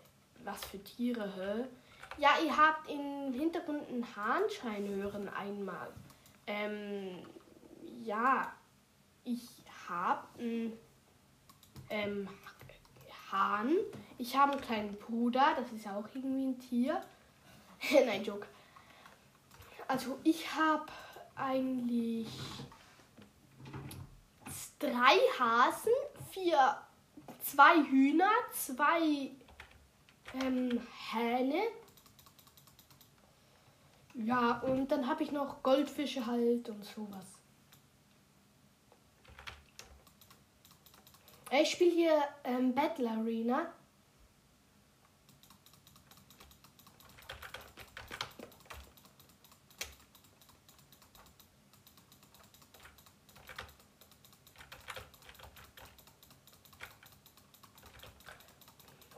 was 0.43 0.63
für 0.65 0.83
Tiere, 0.83 1.33
hä? 1.35 1.65
Ja, 2.19 2.31
ihr 2.43 2.55
habt 2.55 2.89
im 2.89 3.31
Hintergrund 3.31 3.87
einen 3.87 4.05
Hahnschein 4.15 4.85
hören 4.89 5.29
einmal. 5.29 5.89
Ähm, 6.47 7.25
ja, 8.03 8.51
ich 9.23 9.47
habe 9.87 10.27
einen 10.37 10.73
ähm, 11.89 12.27
Hahn. 13.31 13.73
Ich 14.17 14.35
habe 14.35 14.51
einen 14.51 14.61
kleinen 14.61 14.95
Bruder, 14.95 15.55
das 15.55 15.71
ist 15.71 15.87
auch 15.87 16.03
irgendwie 16.13 16.47
ein 16.47 16.59
Tier. 16.59 17.01
Nein, 18.05 18.25
Joke. 18.25 18.47
Also 19.87 20.19
ich 20.23 20.53
habe 20.53 20.87
eigentlich 21.35 22.27
drei 24.77 25.17
Hasen, 25.39 25.93
vier, 26.31 26.81
zwei 27.41 27.81
Hühner, 27.83 28.29
zwei 28.51 29.31
ähm, 30.43 30.85
Hähne, 31.11 31.63
ja, 34.25 34.59
und 34.59 34.91
dann 34.91 35.07
habe 35.07 35.23
ich 35.23 35.31
noch 35.31 35.63
Goldfische 35.63 36.25
halt 36.25 36.67
und 36.67 36.83
sowas. 36.83 37.25
Äh, 41.49 41.61
ich 41.61 41.71
spiele 41.71 41.91
hier 41.91 42.23
ähm, 42.43 42.75
Battle 42.75 43.09
Arena. 43.09 43.73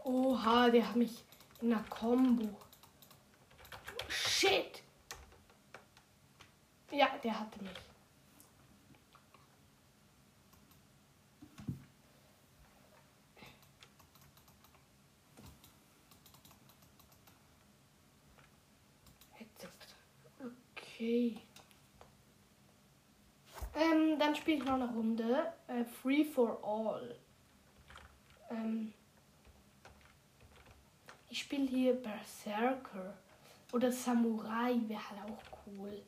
Oha, 0.03 0.69
der 0.69 0.87
hat 0.87 0.95
mich 0.95 1.23
in 1.59 1.71
der 1.71 1.83
Combo. 1.89 2.55
Shit! 4.07 4.70
Ja, 6.91 7.07
der 7.23 7.39
hatte 7.39 7.63
mich. 7.63 7.71
Okay. 21.01 21.37
Ähm, 23.73 24.19
dann 24.19 24.35
spiele 24.35 24.57
ich 24.57 24.65
noch 24.65 24.73
eine 24.73 24.93
Runde. 24.93 25.53
Äh, 25.67 25.83
Free 25.85 26.23
for 26.23 26.63
All. 26.63 27.15
Ähm, 28.51 28.93
ich 31.29 31.39
spiele 31.39 31.67
hier 31.67 31.93
Berserker. 31.93 33.17
Oder 33.71 33.91
Samurai 33.91 34.75
wäre 34.87 35.09
halt 35.09 35.21
auch 35.23 35.41
cool. 35.65 36.03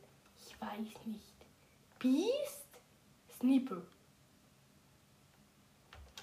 Weiß 0.64 1.06
nicht. 1.06 1.34
Beast? 2.00 2.68
Sniper. 3.38 3.82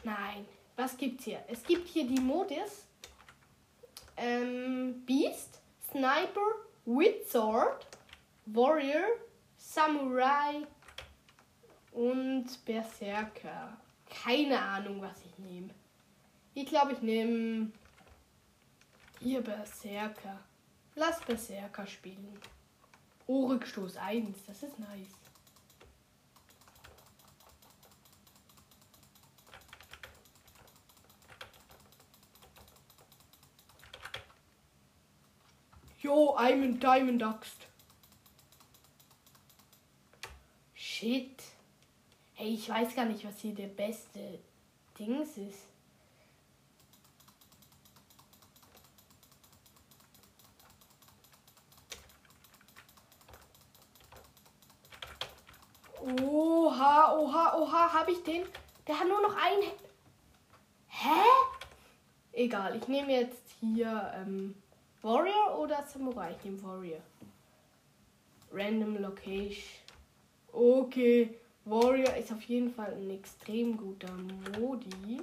Nein. 0.03 0.47
Was 0.77 0.97
gibt's 0.97 1.25
hier? 1.25 1.45
Es 1.47 1.63
gibt 1.63 1.87
hier 1.89 2.07
die 2.07 2.21
Modis. 2.21 2.87
Ähm, 4.17 5.05
Beast, 5.05 5.61
Sniper, 5.91 6.55
Wizard, 6.87 7.87
Warrior, 8.47 9.09
Samurai 9.59 10.67
und 11.93 12.65
Berserker. 12.65 13.77
Keine 14.25 14.59
Ahnung, 14.59 15.03
was 15.03 15.23
ich 15.23 15.39
nehme. 15.39 15.71
Ich 16.55 16.67
glaube, 16.67 16.93
ich 16.93 17.03
nehme 17.03 17.73
hier 19.21 19.43
Berserker. 19.43 20.41
Lass 20.95 21.21
Berserker 21.21 21.87
spielen. 21.87 22.39
Oh, 23.33 23.47
Rückstoß 23.47 23.97
1, 23.97 24.45
das 24.45 24.65
ist 24.65 24.77
nice. 24.81 25.07
Jo, 36.01 36.37
I'm 36.37 36.65
in 36.65 36.81
Diamond 36.81 37.23
Axt. 37.23 37.69
Shit. 40.75 41.41
Hey, 42.35 42.55
ich 42.55 42.69
weiß 42.69 42.97
gar 42.97 43.05
nicht, 43.05 43.25
was 43.25 43.39
hier 43.39 43.55
der 43.55 43.69
beste 43.69 44.41
Dings 44.99 45.37
ist. 45.37 45.70
Oha, 56.19 57.15
oha, 57.17 57.55
oha, 57.57 57.93
habe 57.93 58.13
ich 58.13 58.23
den? 58.23 58.43
Der 58.87 58.99
hat 58.99 59.07
nur 59.07 59.21
noch 59.23 59.37
ein. 59.37 59.71
Hä? 60.89 61.23
Egal, 62.33 62.77
ich 62.77 62.89
nehme 62.89 63.13
jetzt 63.13 63.55
hier 63.61 64.13
ähm, 64.17 64.55
Warrior 65.03 65.59
oder 65.59 65.85
Samurai. 65.85 66.35
Ich 66.37 66.45
nehme 66.45 66.63
Warrior. 66.63 67.01
Random 68.53 68.97
Location. 69.01 69.63
Okay, 70.53 71.35
Warrior 71.65 72.17
ist 72.17 72.33
auf 72.33 72.43
jeden 72.43 72.75
Fall 72.75 72.93
ein 72.95 73.11
extrem 73.11 73.77
guter 73.77 74.13
Modi. 74.59 75.21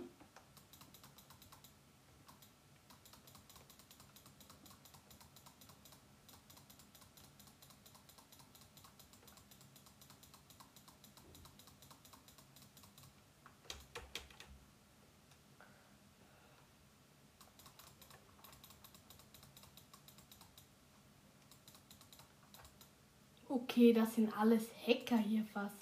Okay, 23.59 23.91
das 23.91 24.13
sind 24.13 24.31
alles 24.37 24.65
Hacker 24.85 25.17
hier 25.17 25.43
fast. 25.43 25.81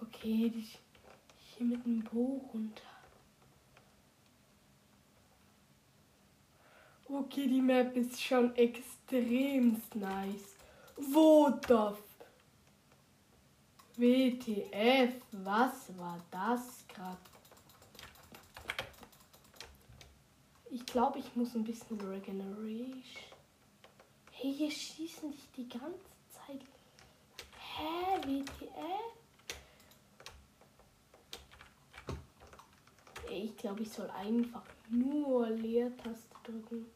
Okay, 0.00 0.50
die 0.50 0.66
hier 1.38 1.66
mit 1.66 1.84
dem 1.86 2.02
Bo 2.02 2.50
runter. 2.52 2.82
Okay, 7.04 7.46
die 7.46 7.62
Map 7.62 7.96
ist 7.96 8.20
schon 8.20 8.56
extrem 8.56 9.80
nice. 9.94 10.56
Wo 10.96 11.48
the 11.68 11.94
WTF, 13.96 15.14
was 15.30 15.96
war 15.96 16.18
das 16.32 16.84
gerade? 16.88 17.31
Ich 20.74 20.86
glaube, 20.86 21.18
ich 21.18 21.36
muss 21.36 21.54
ein 21.54 21.64
bisschen 21.64 22.00
Regeneration. 22.00 23.02
Hey, 24.30 24.54
hier 24.54 24.70
schießen 24.70 25.30
dich 25.30 25.46
die 25.54 25.68
ganze 25.68 26.00
Zeit. 26.30 26.62
Hä, 27.58 28.16
WTF? 28.24 29.12
Ich 33.30 33.54
glaube, 33.58 33.82
ich 33.82 33.92
soll 33.92 34.08
einfach 34.12 34.62
nur 34.88 35.50
Leertaste 35.50 36.36
drücken. 36.42 36.86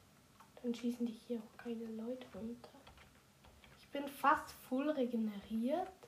Dann 0.63 0.75
schießen 0.75 1.05
dich 1.05 1.21
hier 1.27 1.39
auch 1.39 1.63
keine 1.63 1.85
Leute 1.85 2.27
runter. 2.35 2.71
Ich 3.79 3.89
bin 3.89 4.09
fast 4.09 4.53
voll 4.71 4.89
regeneriert. 4.89 6.06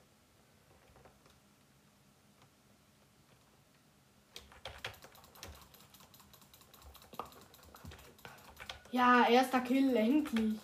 Ja, 8.91 9.29
erster 9.29 9.61
Kill, 9.61 9.95
endlich. 9.95 10.59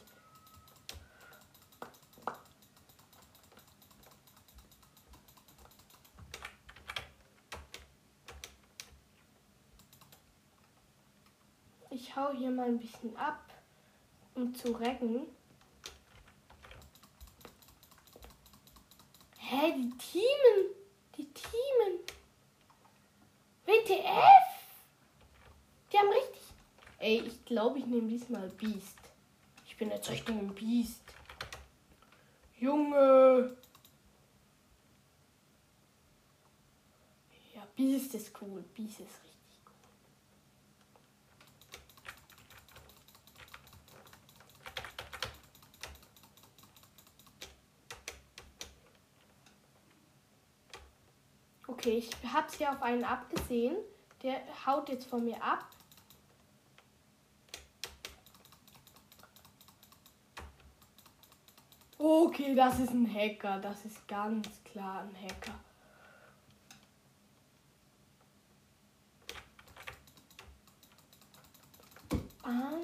Ich 11.90 12.16
hau 12.16 12.32
hier 12.32 12.50
mal 12.50 12.66
ein 12.66 12.78
bisschen 12.78 13.14
ab, 13.16 13.44
um 14.34 14.54
zu 14.54 14.72
recken. 14.72 15.26
Hä, 19.36 19.72
die 19.76 19.90
Teamen? 19.98 20.74
Die 21.16 21.32
Teamen? 21.32 22.00
WTF? 23.66 24.44
Die 25.92 25.98
haben 25.98 26.08
richtig 26.08 26.43
Ey, 27.04 27.20
ich 27.20 27.44
glaube, 27.44 27.78
ich 27.80 27.84
nehme 27.84 28.08
diesmal 28.08 28.48
Beast. 28.48 28.98
Ich 29.66 29.76
bin 29.76 29.90
jetzt 29.90 30.08
Richtung 30.08 30.54
Beast. 30.54 31.02
Junge. 32.58 33.58
Ja, 37.54 37.66
Beast 37.76 38.14
ist 38.14 38.32
cool. 38.40 38.64
Beast 38.74 39.00
ist 39.00 39.22
richtig 39.22 39.58
cool. 39.66 39.74
Okay, 51.66 51.98
ich 51.98 52.10
habe 52.32 52.46
es 52.48 52.54
hier 52.54 52.70
auf 52.70 52.80
einen 52.80 53.04
abgesehen. 53.04 53.76
Der 54.22 54.40
haut 54.64 54.88
jetzt 54.88 55.04
von 55.04 55.22
mir 55.22 55.44
ab. 55.44 55.68
Okay, 62.06 62.54
das 62.54 62.80
ist 62.80 62.90
ein 62.90 63.10
Hacker. 63.14 63.58
Das 63.60 63.82
ist 63.86 64.06
ganz 64.06 64.46
klar 64.62 65.04
ein 65.04 65.16
Hacker. 65.22 65.58
Ah. 72.42 72.76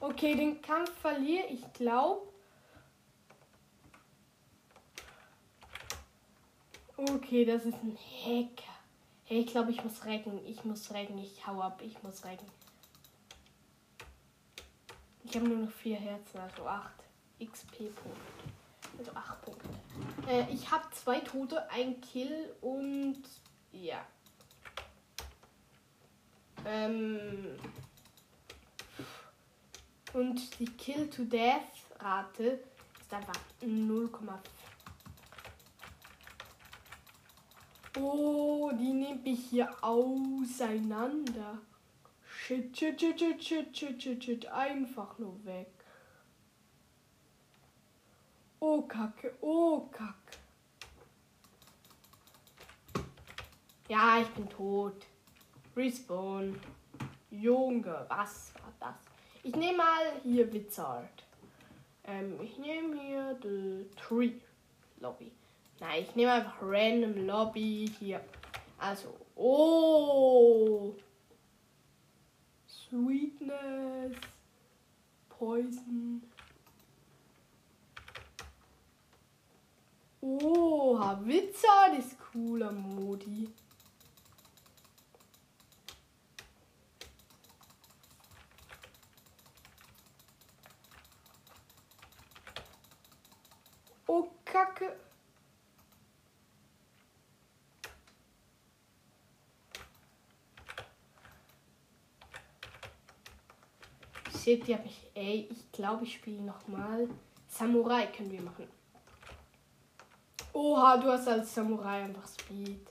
Okay, 0.00 0.34
den 0.34 0.60
Kampf 0.60 0.90
verliere 0.98 1.46
ich, 1.46 1.72
glaube. 1.72 2.26
Okay, 6.96 7.44
das 7.44 7.64
ist 7.64 7.80
ein 7.80 7.96
Hacker. 8.24 8.74
Hey, 9.22 9.42
ich 9.42 9.46
glaube, 9.46 9.70
ich 9.70 9.84
muss 9.84 10.04
recken. 10.04 10.44
Ich 10.46 10.64
muss 10.64 10.92
recken. 10.92 11.16
Ich 11.18 11.46
hau 11.46 11.60
ab. 11.60 11.80
Ich 11.80 12.02
muss 12.02 12.24
recken. 12.24 12.48
Ich 15.30 15.36
habe 15.36 15.46
nur 15.46 15.58
noch 15.58 15.70
vier 15.70 15.96
Herzen, 15.96 16.40
also 16.40 16.66
acht 16.66 17.04
XP-Punkte. 17.40 18.20
Also 18.98 19.12
acht 19.12 19.40
Punkte. 19.42 19.68
Äh, 20.28 20.52
ich 20.52 20.68
habe 20.68 20.82
zwei 20.90 21.20
Tote, 21.20 21.70
ein 21.70 22.00
Kill 22.00 22.52
und 22.60 23.22
ja. 23.70 24.04
Ähm, 26.66 27.56
und 30.14 30.58
die 30.58 30.64
Kill-to-Death-Rate 30.64 32.58
ist 33.00 33.14
einfach 33.14 33.40
0,5. 33.62 34.10
Oh, 38.00 38.72
die 38.72 38.92
nehme 38.92 39.20
ich 39.22 39.46
hier 39.50 39.72
auseinander. 39.80 41.60
Shit, 42.50 42.76
shit, 42.76 42.98
shit, 42.98 43.16
shit, 43.16 43.40
shit, 43.40 43.76
shit, 43.76 44.02
shit, 44.02 44.24
shit. 44.24 44.44
Einfach 44.52 45.16
nur 45.20 45.36
weg. 45.44 45.70
Oh, 48.58 48.82
Kacke, 48.82 49.34
oh, 49.40 49.88
Kacke. 49.92 50.36
Ja, 53.88 54.18
ich 54.20 54.26
bin 54.30 54.48
tot. 54.48 55.06
Respawn. 55.76 56.58
Junge, 57.30 58.04
was 58.08 58.52
war 58.54 58.72
das? 58.80 58.96
Ich 59.44 59.54
nehme 59.54 59.78
mal 59.78 60.20
hier 60.24 60.52
Wizard. 60.52 61.22
Ähm, 62.02 62.36
ich 62.42 62.58
nehme 62.58 63.00
hier 63.00 63.38
the 63.42 63.86
Tree 63.94 64.32
Lobby. 64.98 65.30
Nein, 65.78 66.02
ich 66.02 66.16
nehme 66.16 66.32
einfach 66.32 66.56
Random 66.60 67.28
Lobby 67.28 67.88
hier. 68.00 68.20
Also, 68.76 69.14
oh. 69.36 70.96
Sweetness. 72.90 74.16
Poison. 75.28 76.22
Oha, 80.20 81.20
Wizard 81.24 81.98
ist 81.98 82.18
cooler 82.18 82.72
Modi. 82.72 83.48
Oh, 94.08 94.28
Kacke. 94.44 94.96
Shit, 104.42 104.66
die 104.66 104.72
ich. 104.72 105.10
Ey, 105.14 105.48
ich 105.50 105.70
glaube, 105.70 106.04
ich 106.04 106.14
spiele 106.14 106.40
nochmal. 106.40 107.08
Samurai 107.46 108.06
können 108.06 108.30
wir 108.30 108.40
machen. 108.40 108.68
Oha, 110.52 110.96
du 110.96 111.12
hast 111.12 111.28
als 111.28 111.54
Samurai 111.54 112.04
einfach 112.04 112.26
Speed. 112.26 112.86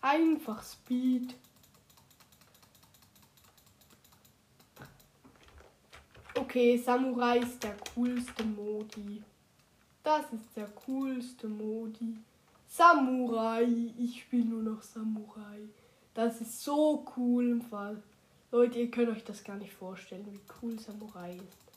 Einfach 0.00 0.62
Speed. 0.62 1.36
Okay, 6.34 6.78
Samurai 6.78 7.38
ist 7.38 7.62
der 7.62 7.76
coolste 7.94 8.44
Modi. 8.44 9.22
Das 10.02 10.32
ist 10.32 10.56
der 10.56 10.68
coolste 10.68 11.46
Modi. 11.46 12.16
Samurai. 12.66 13.68
Ich 13.98 14.22
spiele 14.22 14.46
nur 14.46 14.62
noch 14.62 14.82
Samurai. 14.82 15.68
Das 16.14 16.40
ist 16.40 16.62
so 16.62 17.06
cool 17.16 17.50
im 17.50 17.62
Fall. 17.62 18.02
Leute, 18.50 18.78
ihr 18.80 18.90
könnt 18.90 19.10
euch 19.10 19.24
das 19.24 19.44
gar 19.44 19.56
nicht 19.56 19.72
vorstellen, 19.72 20.26
wie 20.32 20.40
cool 20.60 20.78
Samurai 20.78 21.36
ist. 21.36 21.70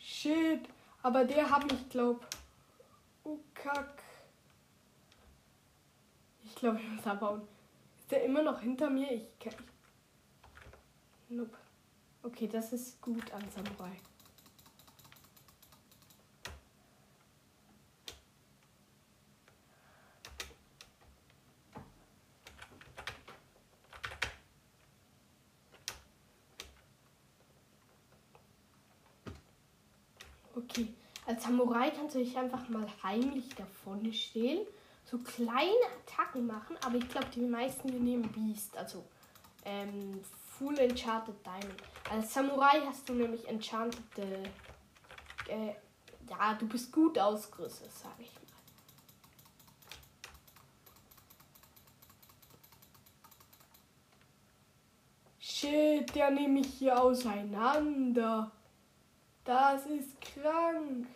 Shit. 0.00 0.68
Aber 1.02 1.24
der 1.24 1.48
hat 1.48 1.70
mich, 1.70 1.88
glaub. 1.90 2.26
Oh, 3.22 3.38
Kack. 3.54 4.02
Ich 6.44 6.54
glaube, 6.54 6.80
ich 6.80 6.88
muss 6.88 7.06
abbauen. 7.06 7.42
Ist 8.00 8.10
der 8.10 8.24
immer 8.24 8.42
noch 8.42 8.60
hinter 8.60 8.90
mir? 8.90 9.12
Ich 9.12 9.38
kann. 9.38 9.54
Nope. 11.28 11.56
Okay, 12.22 12.48
das 12.48 12.72
ist 12.72 13.00
gut 13.00 13.30
an 13.32 13.44
Samurai. 13.50 13.92
Okay, 30.58 30.88
als 31.24 31.37
Samurai 31.48 31.90
kannst 31.90 32.14
du 32.14 32.18
dich 32.18 32.36
einfach 32.36 32.68
mal 32.68 32.86
heimlich 33.02 33.48
davon 33.54 34.12
stehlen, 34.12 34.66
so 35.04 35.16
kleine 35.18 35.72
Attacken 36.02 36.46
machen, 36.46 36.76
aber 36.84 36.96
ich 36.96 37.08
glaube, 37.08 37.28
die 37.34 37.40
meisten 37.40 37.88
nehmen 38.04 38.30
Beast, 38.32 38.76
also 38.76 39.06
ähm, 39.64 40.20
Full 40.58 40.78
Enchanted 40.78 41.36
Diamond. 41.44 41.82
Als 42.10 42.34
Samurai 42.34 42.82
hast 42.86 43.08
du 43.08 43.14
nämlich 43.14 43.48
Enchanted, 43.48 44.02
äh, 45.48 45.72
ja, 46.28 46.54
du 46.54 46.68
bist 46.68 46.92
gut 46.92 47.18
ausgerüstet, 47.18 47.90
sage 47.92 48.22
ich 48.22 48.34
mal. 48.34 48.42
Shit, 55.40 56.14
der 56.14 56.30
nehme 56.30 56.60
ich 56.60 56.74
hier 56.74 57.02
auseinander. 57.02 58.52
Das 59.44 59.86
ist 59.86 60.20
krank. 60.20 61.06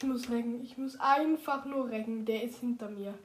Ich 0.00 0.06
muss 0.06 0.30
recken. 0.30 0.62
Ich 0.62 0.78
muss 0.78 0.98
einfach 0.98 1.66
nur 1.66 1.90
recken. 1.90 2.24
Der 2.24 2.42
ist 2.42 2.60
hinter 2.60 2.88
mir. 2.88 3.18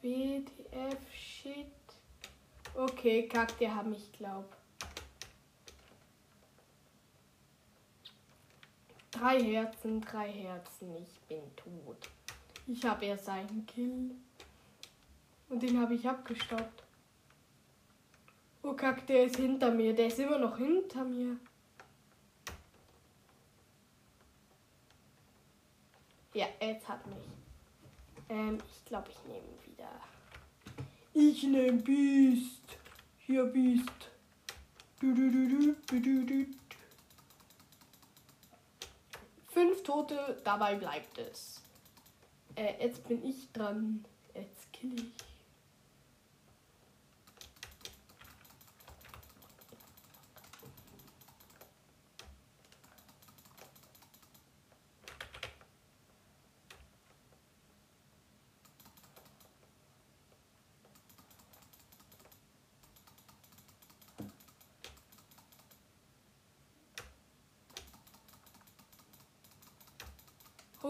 WTF, 0.00 1.12
shit. 1.12 1.66
Okay, 2.76 3.28
kack, 3.28 3.58
der 3.58 3.74
hat 3.74 3.86
mich, 3.86 4.12
glaub. 4.12 4.56
Drei 9.10 9.42
Herzen, 9.42 10.00
drei 10.00 10.30
Herzen, 10.30 10.94
ich 10.96 11.20
bin 11.22 11.56
tot. 11.56 12.08
Ich 12.68 12.84
habe 12.84 13.04
erst 13.04 13.28
einen 13.28 13.66
Kill. 13.66 14.12
Und 15.48 15.60
den 15.60 15.80
habe 15.80 15.94
ich 15.94 16.08
abgestoppt. 16.08 16.81
Oh 18.62 18.74
kack, 18.74 19.06
der 19.06 19.24
ist 19.24 19.36
hinter 19.36 19.70
mir. 19.70 19.94
Der 19.94 20.06
ist 20.06 20.18
immer 20.18 20.38
noch 20.38 20.56
hinter 20.56 21.04
mir. 21.04 21.36
Ja, 26.34 26.46
jetzt 26.60 26.88
hat 26.88 27.06
mich. 27.06 27.18
Ähm, 28.28 28.58
ich 28.70 28.84
glaube, 28.84 29.10
ich 29.10 29.24
nehme 29.24 29.48
wieder. 29.66 29.90
Ich 31.12 31.42
nehme 31.42 31.82
Beast. 31.82 32.78
Hier 33.18 33.44
Beast. 33.44 34.10
Du, 35.00 35.12
du, 35.12 35.30
du, 35.30 35.74
du, 35.86 36.00
du, 36.00 36.24
du. 36.24 36.46
Fünf 39.48 39.82
Tote, 39.82 40.40
dabei 40.44 40.76
bleibt 40.76 41.18
es. 41.18 41.60
Äh, 42.54 42.82
jetzt 42.82 43.06
bin 43.08 43.22
ich 43.24 43.52
dran. 43.52 44.04
Jetzt 44.34 44.72
kill 44.72 44.94
ich. 44.94 45.31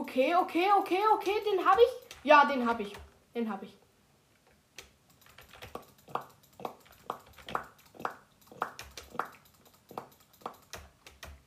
Okay, 0.02 0.34
okay, 0.34 0.66
okay, 0.80 1.00
okay, 1.14 1.36
den 1.48 1.64
habe 1.64 1.80
ich. 1.80 2.24
Ja, 2.24 2.44
den 2.44 2.66
habe 2.66 2.82
ich. 2.82 2.92
Den 3.34 3.48
habe 3.48 3.66
ich. 3.66 3.74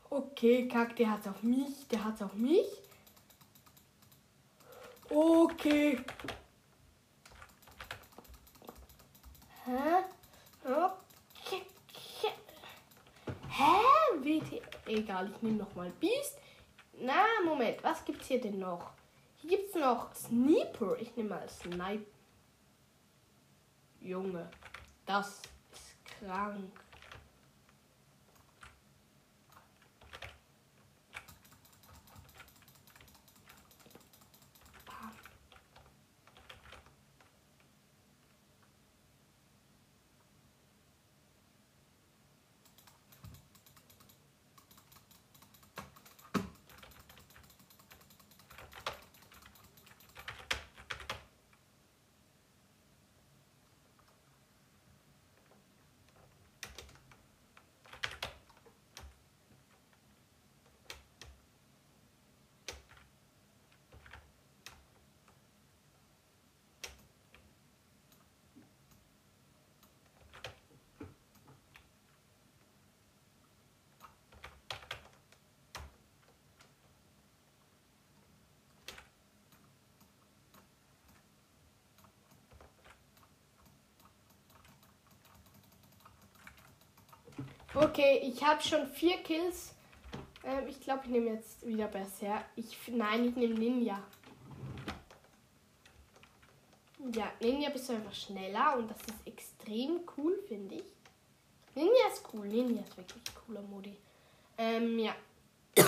Okay, 0.10 0.70
kack, 0.70 0.96
der 0.96 1.12
hat's 1.12 1.28
auf 1.28 1.44
mich, 1.44 1.86
der 1.90 2.06
hat's 2.06 2.22
auf 2.22 2.34
mich. 2.36 2.66
Okay. 5.10 6.00
Hä? 9.66 10.06
Okay. 10.64 11.62
Hä? 13.50 13.74
WT. 14.22 14.62
Egal, 14.86 15.30
ich 15.30 15.42
nehme 15.42 15.58
nochmal 15.58 15.92
Biest. 16.00 16.45
Na, 17.06 17.24
Moment, 17.44 17.84
was 17.84 18.04
gibt's 18.04 18.26
hier 18.28 18.42
denn 18.42 18.58
noch? 18.58 18.90
Hier 19.38 19.52
gibt's 19.52 19.76
noch 19.76 20.12
Sniper. 20.16 20.98
Ich 21.00 21.16
nehme 21.16 21.30
mal 21.30 21.48
Sniper. 21.48 22.04
Junge, 24.02 24.50
das 25.06 25.44
ist 25.72 25.96
krank. 26.04 26.85
Okay, 87.76 88.22
ich 88.24 88.42
habe 88.42 88.64
schon 88.64 88.88
vier 88.88 89.18
Kills. 89.18 89.74
Ähm, 90.46 90.66
ich 90.70 90.80
glaube, 90.80 91.02
ich 91.04 91.12
nehme 91.12 91.32
jetzt 91.32 91.68
wieder 91.68 91.88
Berser. 91.88 92.42
Ich, 92.56 92.78
nein, 92.88 93.28
ich 93.28 93.36
nehme 93.36 93.56
Ninja. 93.56 94.02
Ja, 97.14 97.32
Ninja 97.42 97.70
bist 97.70 97.90
du 97.90 97.94
einfach 97.94 98.14
schneller 98.14 98.78
und 98.78 98.90
das 98.90 98.98
ist 99.02 99.28
extrem 99.28 100.00
cool, 100.16 100.40
finde 100.48 100.76
ich. 100.76 100.86
Ninja 101.76 102.08
ist 102.14 102.24
cool, 102.34 102.48
Ninja 102.48 102.82
ist 102.82 102.96
wirklich 102.96 103.24
cooler 103.46 103.62
Modi. 103.64 103.98
Ähm, 104.58 104.98
ja. 104.98 105.14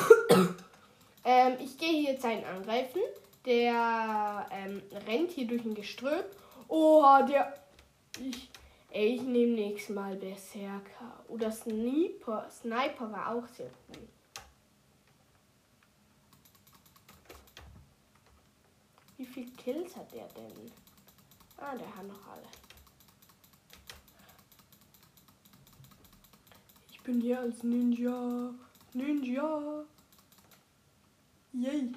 ähm, 1.23 1.58
ich 1.62 1.78
gehe 1.78 2.02
hier 2.02 2.12
jetzt 2.12 2.26
einen 2.26 2.43
angreifen. 2.43 3.00
Der 3.45 4.45
ähm, 4.52 4.82
rennt 5.08 5.32
hier 5.32 5.47
durch 5.47 5.63
ein 5.63 5.73
Gestrüpp. 5.73 6.36
Oha, 6.67 7.21
der. 7.21 7.58
Ich, 8.19 8.50
Ey, 8.98 9.14
ich 9.14 9.22
nehme 9.22 9.54
nächstes 9.54 9.94
Mal 9.94 10.16
Berserker. 10.16 11.24
Oder 11.28 11.52
Sniper. 11.52 12.50
Sniper 12.50 13.12
war 13.12 13.36
auch 13.36 13.48
sehr 13.48 13.70
cool. 13.90 14.10
Wie 19.18 19.26
viele 19.28 19.52
Kills 19.52 19.96
hat 19.96 20.12
der 20.12 20.28
denn? 20.30 20.72
Ah, 21.58 21.76
der 21.76 21.96
hat 21.96 22.08
noch 22.08 22.28
alle. 22.28 22.48
Ich 26.90 27.00
bin 27.02 27.22
hier 27.22 27.40
als 27.40 27.62
Ninja. 27.62 28.52
Ninja. 28.94 29.86
Yay. 31.54 31.92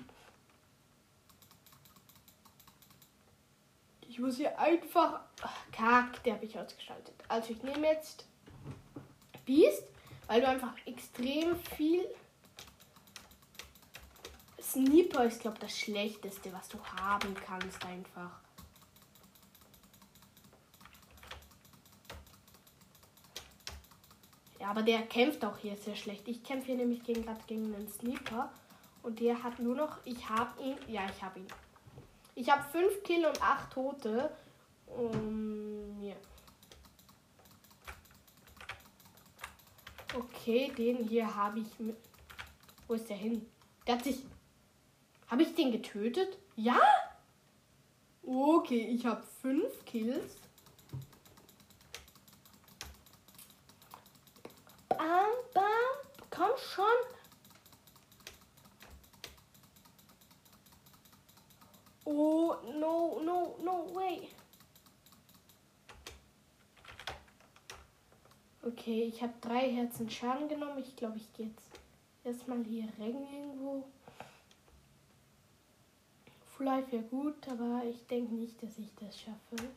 Muss 4.21 4.37
hier 4.37 4.59
einfach. 4.59 5.21
Ach, 5.43 5.57
kack, 5.73 6.23
der 6.25 6.35
habe 6.35 6.45
ich 6.45 6.59
ausgeschaltet. 6.59 7.15
Also 7.29 7.53
ich 7.53 7.63
nehme 7.63 7.87
jetzt 7.87 8.27
Beast, 9.47 9.85
weil 10.27 10.43
du 10.43 10.49
einfach 10.49 10.75
extrem 10.85 11.57
viel. 11.77 12.07
Sniper 14.61 15.25
ist, 15.25 15.41
glaube 15.41 15.59
das 15.59 15.77
Schlechteste, 15.77 16.53
was 16.53 16.69
du 16.69 16.79
haben 16.85 17.35
kannst, 17.35 17.85
einfach. 17.85 18.31
Ja, 24.61 24.69
aber 24.69 24.83
der 24.83 25.03
kämpft 25.03 25.45
auch 25.45 25.57
hier 25.57 25.77
sehr 25.79 25.97
schlecht. 25.97 26.29
Ich 26.29 26.45
kämpfe 26.45 26.67
hier 26.67 26.77
nämlich 26.77 27.03
gegen, 27.03 27.25
gerade 27.25 27.41
gegen 27.47 27.75
einen 27.75 27.89
Sniper. 27.89 28.53
Und 29.03 29.19
der 29.19 29.43
hat 29.43 29.59
nur 29.59 29.75
noch. 29.75 29.97
Ich 30.05 30.29
habe 30.29 30.63
ihn. 30.63 30.77
Ja, 30.87 31.07
ich 31.07 31.23
habe 31.23 31.41
ihn. 31.41 31.47
Ich 32.41 32.51
habe 32.51 32.65
5 32.73 33.03
Kill 33.03 33.27
und 33.27 33.43
8 33.43 33.71
Tote. 33.71 34.35
Um, 34.87 36.01
ja. 36.01 36.17
Okay, 40.15 40.73
den 40.75 41.07
hier 41.07 41.35
habe 41.35 41.61
ich 41.61 41.79
mit. 41.79 41.99
Wo 42.89 42.95
ist 42.95 43.11
der 43.11 43.19
hin? 43.19 43.47
Der 43.87 43.97
hat 43.97 44.05
sich. 44.05 44.25
Habe 45.27 45.43
ich 45.43 45.55
den 45.55 45.71
getötet? 45.71 46.39
Ja? 46.57 46.81
Okay, 48.23 48.87
ich 48.87 49.05
habe 49.05 49.23
5 49.43 49.85
Kills. 49.85 50.39
Bam, 54.89 55.29
bam. 55.53 56.25
Komm 56.31 56.57
schon. 56.75 57.20
Oh, 62.13 62.57
no, 62.81 63.21
no, 63.25 63.57
no, 63.63 63.95
way. 63.95 64.29
Okay, 68.63 69.05
ich 69.05 69.23
habe 69.23 69.33
drei 69.41 69.71
Herzen 69.71 70.11
Schaden 70.11 70.49
genommen. 70.49 70.79
Ich 70.79 70.97
glaube, 70.97 71.19
ich 71.19 71.33
gehe 71.35 71.47
jetzt 71.47 71.81
erstmal 72.25 72.65
hier 72.65 72.89
rein 72.99 73.27
irgendwo. 73.33 73.85
Vielleicht 76.57 76.91
wäre 76.91 77.05
gut, 77.05 77.49
aber 77.49 77.83
ich 77.89 78.05
denke 78.09 78.35
nicht, 78.35 78.61
dass 78.61 78.77
ich 78.79 78.93
das 78.99 79.19
schaffe. 79.19 79.71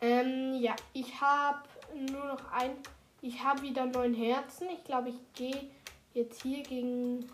Ähm, 0.00 0.54
ja, 0.54 0.74
ich 0.94 1.20
habe 1.20 1.68
nur 2.10 2.24
noch 2.24 2.50
ein. 2.52 2.70
Ich 3.20 3.42
habe 3.42 3.60
wieder 3.60 3.84
neun 3.84 4.14
Herzen. 4.14 4.70
Ich 4.70 4.82
glaube, 4.84 5.10
ich 5.10 5.32
gehe 5.34 5.70
jetzt 6.14 6.42
hier 6.42 6.62
gegen 6.62 7.30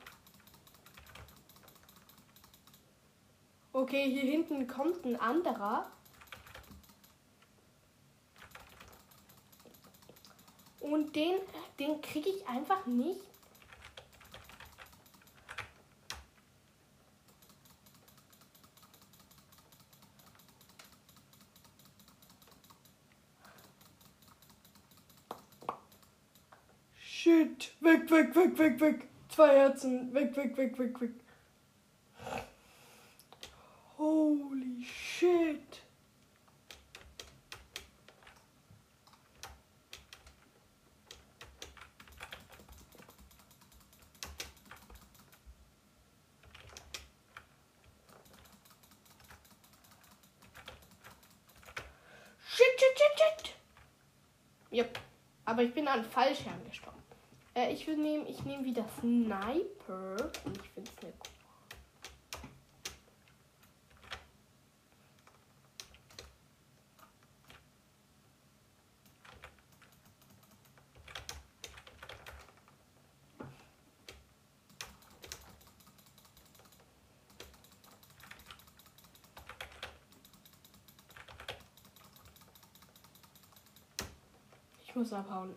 Okay, 3.72 4.10
hier 4.10 4.22
hinten 4.30 4.66
kommt 4.66 5.04
ein 5.04 5.14
anderer. 5.14 5.90
Und 10.80 11.14
den, 11.14 11.38
den 11.78 12.00
kriege 12.00 12.30
ich 12.30 12.48
einfach 12.48 12.84
nicht. 12.86 13.20
Shit. 26.98 27.72
Weg, 27.80 28.10
weg, 28.10 28.34
weg, 28.34 28.58
weg, 28.58 28.80
weg. 28.80 29.08
Zwei 29.28 29.54
Herzen. 29.56 30.12
Weg, 30.12 30.36
weg, 30.36 30.56
weg, 30.56 30.78
weg, 30.78 31.00
weg. 31.00 31.10
Holy 34.00 34.86
shit. 35.20 35.80
Yep. 54.72 54.98
Aber 55.46 55.64
ich 55.64 55.74
bin 55.74 55.88
an 55.88 56.04
Fallschirm 56.04 56.64
gestorben. 56.68 56.96
Äh, 57.56 57.72
ich 57.72 57.86
will 57.88 57.96
nehmen, 57.96 58.24
ich 58.28 58.44
nehme 58.44 58.64
wieder 58.64 58.86
Sniper. 59.00 60.30
Und 60.44 60.56
ich 60.56 60.70
finde 60.70 60.90
es 60.96 61.02
eine 61.02 61.12
coole 61.18 61.40
muss 85.00 85.12
abhauen. 85.14 85.54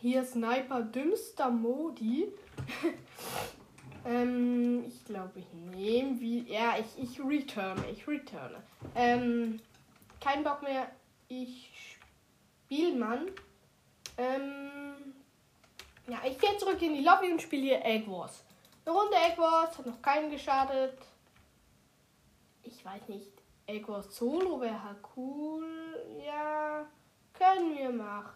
Hier 0.00 0.24
Sniper 0.24 0.82
dümmster 0.82 1.50
Modi. 1.50 2.30
ähm, 4.04 4.84
ich 4.86 5.04
glaube, 5.06 5.40
ich 5.40 5.52
nehme 5.52 6.20
wie. 6.20 6.40
Ja, 6.50 6.74
ich, 6.78 7.02
ich 7.02 7.20
returne. 7.20 7.82
Ich 7.90 8.06
returne. 8.06 8.62
Ähm, 8.94 9.60
kein 10.20 10.44
Bock 10.44 10.62
mehr. 10.62 10.90
Ich 11.28 11.96
spiele 12.66 12.98
Mann. 12.98 13.30
Ähm, 14.18 15.14
ja, 16.06 16.18
ich 16.26 16.38
gehe 16.38 16.56
zurück 16.58 16.82
in 16.82 16.94
die 16.94 17.04
Lobby 17.04 17.32
und 17.32 17.40
spiele 17.40 17.62
hier 17.62 17.84
Egg 17.84 18.10
Wars. 18.10 18.44
Eine 18.84 18.94
Runde 18.94 19.16
Egg 19.16 19.40
Wars, 19.40 19.78
hat 19.78 19.86
noch 19.86 20.02
keinen 20.02 20.30
geschadet. 20.30 20.98
Ich 22.62 22.84
weiß 22.84 23.08
nicht. 23.08 23.32
Egg 23.66 23.88
Wars 23.88 24.14
Solo 24.14 24.60
wäre 24.60 24.96
cool. 25.16 25.64
Ja, 26.26 26.86
können 27.40 27.76
wir 27.76 27.90
machen. 27.90 28.32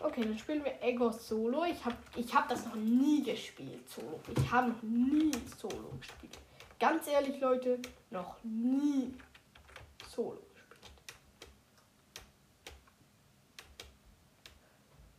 Okay, 0.00 0.22
dann 0.22 0.38
spielen 0.38 0.64
wir 0.64 0.80
Egos 0.82 1.26
Solo. 1.26 1.64
Ich 1.64 1.84
habe 1.84 1.96
ich 2.14 2.32
hab 2.32 2.48
das 2.48 2.64
noch 2.66 2.76
nie 2.76 3.22
gespielt, 3.22 3.88
Solo. 3.88 4.20
Ich 4.36 4.52
habe 4.52 4.68
noch 4.68 4.82
nie 4.82 5.32
Solo 5.56 5.90
gespielt. 5.98 6.38
Ganz 6.78 7.08
ehrlich, 7.08 7.40
Leute, 7.40 7.80
noch 8.10 8.36
nie 8.44 9.12
Solo 10.08 10.40
gespielt. 10.54 10.92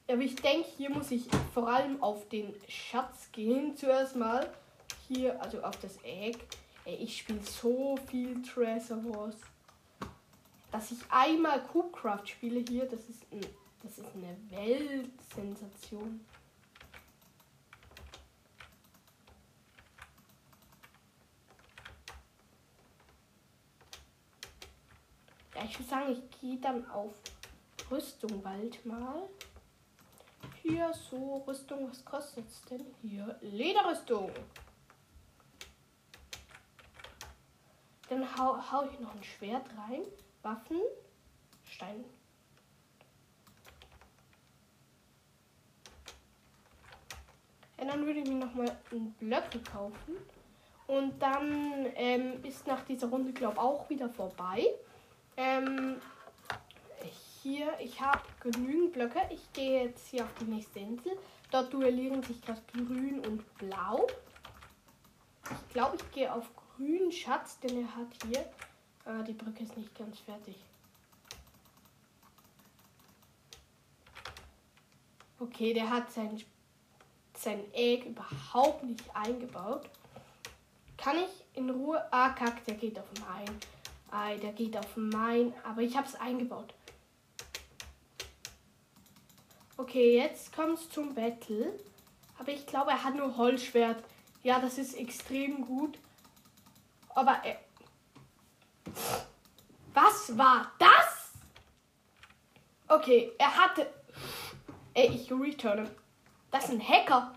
Aber 0.08 0.22
ich 0.22 0.36
denke, 0.36 0.70
hier 0.78 0.92
muss 0.92 1.12
ich 1.12 1.28
vor 1.54 1.68
allem 1.68 2.02
auf 2.02 2.30
den 2.30 2.54
Schatz 2.70 3.32
gehen. 3.32 3.76
Zuerst 3.76 4.16
mal 4.16 4.50
hier, 5.08 5.42
also 5.42 5.62
auf 5.62 5.78
das 5.82 6.02
Egg. 6.04 6.40
Ey, 6.86 6.96
ich 6.96 7.18
spiele 7.18 7.42
so 7.42 7.98
viel 8.10 8.42
Treasure 8.44 9.04
Wars. 9.14 9.36
Dass 10.72 10.92
ich 10.92 11.00
einmal 11.10 11.64
Coopcraft 11.64 12.28
spiele 12.28 12.64
hier, 12.68 12.86
das 12.86 13.10
ist 13.10 13.24
ein 13.32 13.42
das 13.82 13.98
ist 13.98 14.14
eine 14.14 14.38
Weltsensation. 14.50 16.26
Ja, 25.56 25.64
ich 25.64 25.80
würde 25.80 25.90
sagen, 25.90 26.12
ich 26.12 26.42
gehe 26.42 26.58
dann 26.58 26.90
auf 26.92 27.14
Rüstung 27.90 28.42
bald 28.42 28.86
mal. 28.86 29.30
Hier 30.62 30.94
so 30.94 31.38
Rüstung, 31.48 31.90
was 31.90 32.04
kostet 32.04 32.48
es 32.48 32.62
denn 32.64 32.86
hier? 33.02 33.38
Lederrüstung. 33.42 34.32
Dann 38.10 38.38
hau, 38.38 38.58
hau 38.72 38.90
ich 38.90 39.00
noch 39.00 39.16
ein 39.16 39.24
Schwert 39.24 39.66
rein. 39.78 40.04
Waffen. 40.42 40.78
Stein. 41.64 42.04
Ja, 47.78 47.86
dann 47.86 48.06
würde 48.06 48.20
ich 48.20 48.28
mir 48.28 48.36
nochmal 48.36 48.78
Blöcke 49.20 49.60
kaufen. 49.60 50.18
Und 50.88 51.22
dann 51.22 51.86
ähm, 51.96 52.44
ist 52.44 52.68
nach 52.68 52.84
dieser 52.84 53.08
Runde, 53.08 53.32
glaube 53.32 53.54
ich, 53.54 53.60
auch 53.60 53.90
wieder 53.90 54.10
vorbei. 54.10 54.66
Ähm, 55.38 56.02
hier, 57.42 57.72
ich 57.80 58.02
habe 58.02 58.22
genügend 58.42 58.94
Blöcke. 58.94 59.22
Ich 59.30 59.54
gehe 59.54 59.86
jetzt 59.86 60.08
hier 60.08 60.24
auf 60.24 60.34
die 60.42 60.46
nächste 60.46 60.80
Insel. 60.80 61.14
Dort 61.52 61.72
duellieren 61.72 62.22
sich 62.24 62.42
gerade 62.42 62.62
grün 62.74 63.20
und 63.26 63.58
blau. 63.58 64.08
Ich 65.50 65.74
glaube, 65.74 65.96
ich 65.96 66.12
gehe 66.12 66.34
auf 66.34 66.50
grünen 66.76 67.12
Schatz, 67.12 67.60
denn 67.60 67.82
er 67.86 67.96
hat 67.96 68.08
hier. 68.26 68.46
Ah, 69.10 69.24
die 69.24 69.34
Brücke 69.34 69.64
ist 69.64 69.76
nicht 69.76 69.98
ganz 69.98 70.20
fertig. 70.20 70.56
Okay, 75.40 75.74
der 75.74 75.90
hat 75.90 76.12
seinen 76.12 76.40
sein 77.36 77.74
Egg 77.74 78.08
überhaupt 78.08 78.84
nicht 78.84 79.04
eingebaut. 79.16 79.90
Kann 80.96 81.18
ich 81.18 81.58
in 81.58 81.72
Ruhe. 81.72 82.06
Ah, 82.12 82.30
kack, 82.30 82.64
der 82.66 82.76
geht 82.76 83.00
auf 83.00 83.08
mein. 83.28 83.50
Ei, 84.12 84.38
der 84.38 84.52
geht 84.52 84.78
auf 84.78 84.96
mein. 84.96 85.54
Aber 85.64 85.82
ich 85.82 85.98
habe 85.98 86.06
es 86.06 86.14
eingebaut. 86.14 86.72
Okay, 89.78 90.18
jetzt 90.18 90.54
kommt 90.54 90.78
es 90.78 90.88
zum 90.88 91.16
Battle. 91.16 91.80
Aber 92.38 92.52
ich 92.52 92.68
glaube, 92.68 92.92
er 92.92 93.04
hat 93.04 93.16
nur 93.16 93.38
Holzschwert. 93.38 94.04
Ja, 94.44 94.60
das 94.60 94.78
ist 94.78 94.94
extrem 94.94 95.66
gut. 95.66 95.98
Aber 97.16 97.42
er. 97.44 97.58
Was 99.94 100.38
war 100.38 100.72
das? 100.80 101.34
Okay, 102.88 103.32
er 103.38 103.56
hatte. 103.56 103.88
Ey, 104.94 105.08
ich 105.10 105.32
returne. 105.32 105.90
Das 106.52 106.66
ist 106.66 106.72
ein 106.72 106.88
Hacker. 106.88 107.34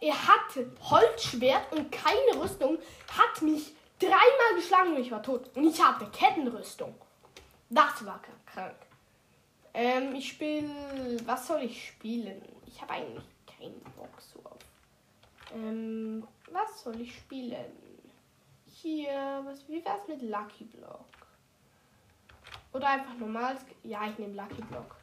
Er 0.00 0.28
hatte 0.28 0.70
Holzschwert 0.82 1.72
und 1.72 1.90
keine 1.90 2.40
Rüstung, 2.40 2.78
hat 3.08 3.42
mich 3.42 3.74
dreimal 3.98 4.54
geschlagen 4.54 4.94
und 4.94 5.00
ich 5.00 5.10
war 5.10 5.22
tot. 5.22 5.50
Und 5.56 5.64
ich 5.64 5.82
hatte 5.82 6.06
Kettenrüstung. 6.10 6.94
Das 7.70 8.04
war 8.04 8.20
krank. 8.44 8.76
Ähm, 9.74 10.14
ich 10.14 10.28
spiele. 10.28 10.70
Was 11.24 11.48
soll 11.48 11.62
ich 11.62 11.88
spielen? 11.88 12.42
Ich 12.66 12.80
habe 12.80 12.92
eigentlich 12.92 13.24
keinen 13.46 13.80
Bock 13.96 14.20
so 14.20 14.38
auf. 14.44 14.58
Ähm, 15.52 16.26
was 16.52 16.82
soll 16.82 17.00
ich 17.00 17.16
spielen? 17.16 17.85
Was, 19.44 19.68
wie 19.68 19.84
wär's 19.84 20.08
mit 20.08 20.22
Lucky 20.22 20.64
Block? 20.64 21.06
Oder 22.72 22.88
einfach 22.88 23.14
normales. 23.14 23.60
Ja, 23.82 24.06
ich 24.08 24.18
nehme 24.18 24.34
Lucky 24.34 24.62
Block. 24.62 24.96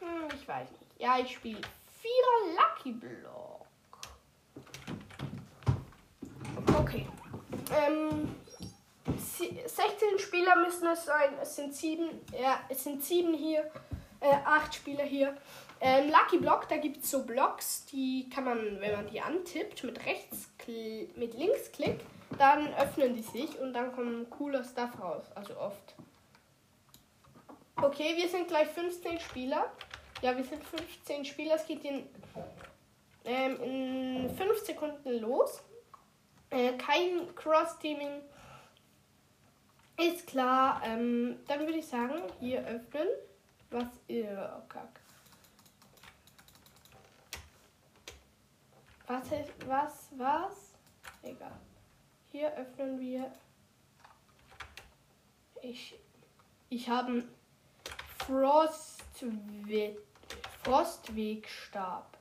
Hm, 0.00 0.28
ich 0.34 0.48
weiß 0.48 0.70
nicht. 0.70 1.00
Ja, 1.00 1.18
ich 1.18 1.34
spiele 1.34 1.60
Vierer 2.00 2.56
Lucky 2.56 2.92
Block. 2.92 3.66
Okay. 6.78 7.06
Ähm, 7.72 8.34
16 9.06 10.18
Spieler 10.18 10.56
müssen 10.56 10.86
es 10.88 11.04
sein. 11.04 11.34
Es 11.40 11.56
sind 11.56 11.74
sieben. 11.74 12.20
Ja, 12.32 12.60
es 12.68 12.84
sind 12.84 13.02
sieben 13.02 13.34
hier. 13.34 13.70
Äh, 14.20 14.34
acht 14.44 14.74
Spieler 14.74 15.04
hier. 15.04 15.36
Ähm, 15.80 16.10
Lucky 16.10 16.38
Block, 16.38 16.68
da 16.68 16.78
gibt 16.78 17.04
es 17.04 17.10
so 17.10 17.24
Blocks, 17.24 17.84
die 17.86 18.30
kann 18.30 18.44
man, 18.44 18.80
wenn 18.80 18.92
man 18.92 19.06
die 19.08 19.20
antippt, 19.20 19.84
mit 19.84 20.04
rechts, 20.06 20.48
mit 21.16 21.34
Linksklick, 21.34 22.00
dann 22.38 22.74
öffnen 22.74 23.14
die 23.14 23.22
sich 23.22 23.58
und 23.60 23.72
dann 23.72 23.92
kommt 23.92 24.30
cooler 24.30 24.64
Stuff 24.64 24.98
raus. 25.00 25.24
Also 25.34 25.56
oft. 25.58 25.94
Okay, 27.76 28.16
wir 28.16 28.28
sind 28.28 28.48
gleich 28.48 28.68
15 28.68 29.20
Spieler. 29.20 29.70
Ja, 30.22 30.34
wir 30.34 30.44
sind 30.44 30.64
15 30.64 31.24
Spieler. 31.26 31.56
Es 31.56 31.66
geht 31.66 31.84
in, 31.84 32.08
ähm, 33.26 33.60
in 33.60 34.36
5 34.36 34.58
Sekunden 34.64 35.20
los. 35.20 35.62
Äh, 36.48 36.72
kein 36.78 37.34
Cross-Teaming. 37.34 38.22
Ist 39.98 40.26
klar. 40.26 40.80
Ähm, 40.84 41.38
dann 41.48 41.60
würde 41.60 41.78
ich 41.78 41.86
sagen, 41.86 42.22
hier 42.40 42.66
öffnen. 42.66 43.08
Was 43.70 43.88
ihr. 44.08 44.58
Oh, 44.58 44.62
kack. 44.68 45.00
Was 49.06 49.32
ist. 49.32 49.68
Was? 49.68 50.08
Was? 50.16 50.74
Egal. 51.22 51.58
Hier 52.30 52.52
öffnen 52.54 52.98
wir. 52.98 53.32
Ich. 55.62 55.98
Ich 56.68 56.88
habe 56.88 57.24
Frostwit 58.26 59.98
Frostwegstab. 60.66 62.18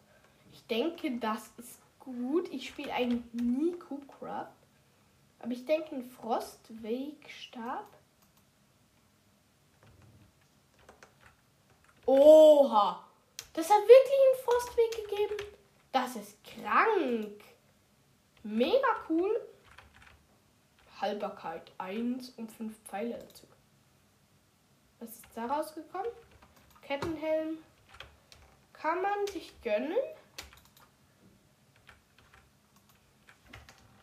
Ich 0.51 0.63
denke, 0.67 1.17
das 1.17 1.49
ist 1.57 1.79
gut. 1.99 2.47
Ich 2.53 2.67
spiele 2.67 2.93
eigentlich 2.93 3.23
nie 3.33 3.71
Coopcraft. 3.71 4.53
Aber 5.39 5.51
ich 5.51 5.65
denke, 5.65 5.95
ein 5.95 6.03
Frostwegstab. 6.03 7.87
Oha! 12.05 13.03
Das 13.53 13.69
hat 13.69 13.81
wirklich 13.81 14.19
einen 14.21 14.43
Frostweg 14.43 15.09
gegeben. 15.09 15.55
Das 15.95 16.17
ist 16.17 16.37
krank. 16.43 17.41
Mega 18.43 18.87
cool. 19.07 19.31
Haltbarkeit 20.99 21.71
1 21.77 22.31
und 22.31 22.51
5 22.51 22.77
Pfeile 22.83 23.17
dazu. 23.17 23.47
Was 24.99 25.11
ist 25.11 25.25
da 25.35 25.45
rausgekommen? 25.45 26.11
Kettenhelm, 26.81 27.59
kann 28.73 29.01
man 29.01 29.25
sich 29.27 29.53
gönnen? 29.61 29.95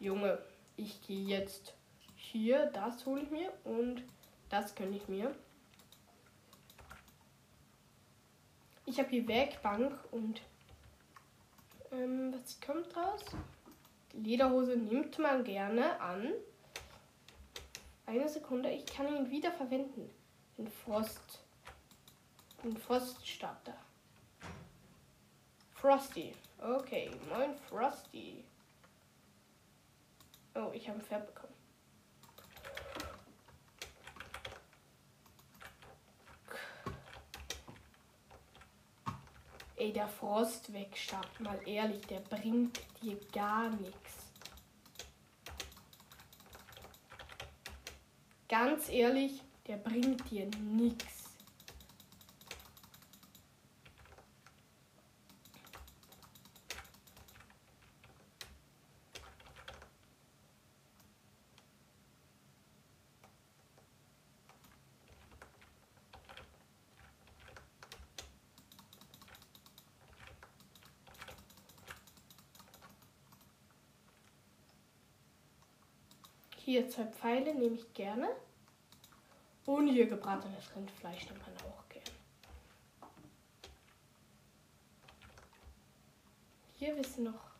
Junge, 0.00 0.38
ich 0.78 0.98
gehe 1.02 1.26
jetzt 1.26 1.74
hier, 2.16 2.70
das 2.72 3.04
hole 3.04 3.20
ich 3.20 3.30
mir 3.30 3.52
und 3.64 4.02
das 4.48 4.74
gönne 4.74 4.96
ich 4.96 5.08
mir. 5.08 5.36
Ich 8.86 8.98
habe 8.98 9.10
hier 9.10 9.28
Werkbank 9.28 9.92
und 10.10 10.40
ähm, 11.92 12.34
was 12.34 12.60
kommt 12.60 12.96
raus? 12.96 13.20
Die 14.12 14.30
Lederhose 14.30 14.76
nimmt 14.76 15.18
man 15.18 15.44
gerne 15.44 15.98
an. 16.00 16.32
Eine 18.06 18.28
Sekunde, 18.28 18.70
ich 18.70 18.84
kann 18.86 19.08
ihn 19.08 19.30
wieder 19.30 19.52
verwenden. 19.52 20.10
Den 20.58 20.68
Frost. 20.68 21.40
Den 22.62 22.76
Froststab 22.76 23.64
da. 23.64 23.74
Frosty. 25.74 26.34
Okay, 26.60 27.10
moin 27.28 27.56
Frosty. 27.68 28.44
Oh, 30.54 30.70
ich 30.72 30.88
habe 30.88 30.98
ein 30.98 31.04
Pferd 31.04 31.26
bekommen. 31.26 31.51
Ey, 39.82 39.92
der 39.92 40.06
Frostwegstab, 40.06 41.26
mal 41.40 41.58
ehrlich, 41.66 42.00
der 42.02 42.20
bringt 42.20 42.78
dir 43.02 43.18
gar 43.32 43.68
nichts. 43.68 44.30
Ganz 48.48 48.88
ehrlich, 48.88 49.42
der 49.66 49.78
bringt 49.78 50.30
dir 50.30 50.48
nichts. 50.60 51.21
Hier 76.72 76.88
zwei 76.88 77.04
Pfeile 77.04 77.54
nehme 77.54 77.74
ich 77.74 77.92
gerne. 77.92 78.30
Und 79.66 79.88
hier 79.88 80.06
gebratenes 80.06 80.74
Rindfleisch 80.74 81.26
nimmt 81.26 81.42
man 81.42 81.54
auch 81.70 81.86
gerne. 81.90 82.10
Hier 86.76 86.96
wissen 86.96 87.24
noch. 87.24 87.50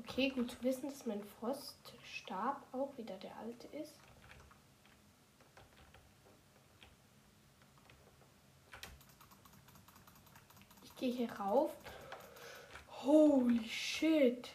Okay, 0.00 0.28
gut 0.28 0.50
zu 0.50 0.62
wissen, 0.62 0.90
dass 0.90 1.06
mein 1.06 1.24
Froststab 1.24 2.66
auch 2.72 2.94
wieder 2.98 3.16
der 3.16 3.34
alte 3.38 3.68
ist. 3.68 3.94
Ich 10.84 10.94
gehe 10.96 11.10
hier 11.10 11.32
rauf. 11.32 11.72
Holy 13.00 13.66
shit. 13.66 14.50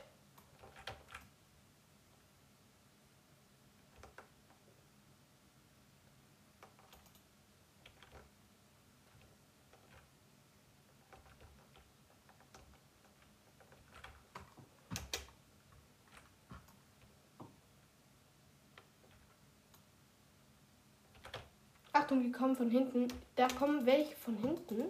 Achtung, 22.08 22.24
die 22.24 22.27
kommen 22.38 22.56
von 22.56 22.70
hinten. 22.70 23.08
Da 23.36 23.48
kommen 23.48 23.86
welche 23.86 24.16
von 24.16 24.38
hinten. 24.38 24.86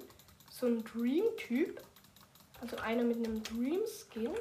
So 0.51 0.67
ein 0.67 0.83
Dream-Typ. 0.83 1.81
Also 2.61 2.77
einer 2.77 3.03
mit 3.03 3.17
einem 3.17 3.41
Dream-Skin. 3.43 4.31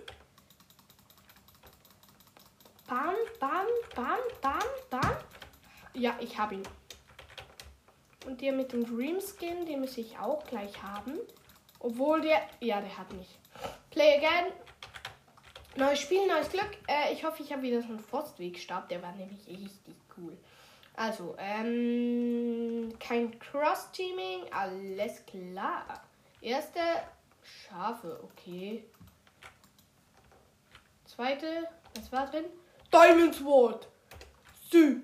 Bam, 2.87 3.15
bam, 3.41 3.67
bam, 3.95 4.19
bam, 4.41 4.63
bam. 4.91 5.17
Ja, 5.95 6.17
ich 6.21 6.39
habe 6.39 6.57
ihn. 6.57 6.63
Und 8.27 8.41
der 8.41 8.53
mit 8.53 8.73
dem 8.73 8.85
Dream-Skin, 8.85 9.67
den 9.67 9.81
muss 9.81 9.97
ich 9.99 10.19
auch 10.19 10.45
gleich 10.45 10.83
haben. 10.83 11.19
Obwohl 11.79 12.21
der... 12.21 12.41
Ja, 12.61 12.81
der 12.81 12.97
hat 12.97 13.13
nicht. 13.13 13.39
Play 13.91 14.17
again. 14.17 14.53
Neues 15.77 16.01
Spiel, 16.01 16.27
neues 16.27 16.49
Glück. 16.49 16.71
Äh, 16.89 17.13
ich 17.13 17.25
hoffe, 17.25 17.43
ich 17.43 17.53
habe 17.53 17.63
wieder 17.63 17.83
so 17.83 17.89
einen 17.89 18.01
Forstwegstab. 18.01 18.89
Der 18.89 19.03
war 19.03 19.13
nämlich 19.13 19.47
richtig 19.47 19.95
cool. 20.17 20.37
Also, 20.97 21.37
ähm, 21.39 22.93
kein 22.99 23.39
Cross-Teaming, 23.39 24.51
alles 24.51 25.25
klar. 25.27 26.03
Erste, 26.41 26.81
Schafe, 27.43 28.19
okay. 28.25 28.83
Zweite, 31.05 31.69
was 31.95 32.11
war 32.11 32.31
drin? 32.31 32.47
Diamond 32.91 33.35
Sword. 33.35 33.89
Sü. 34.71 35.03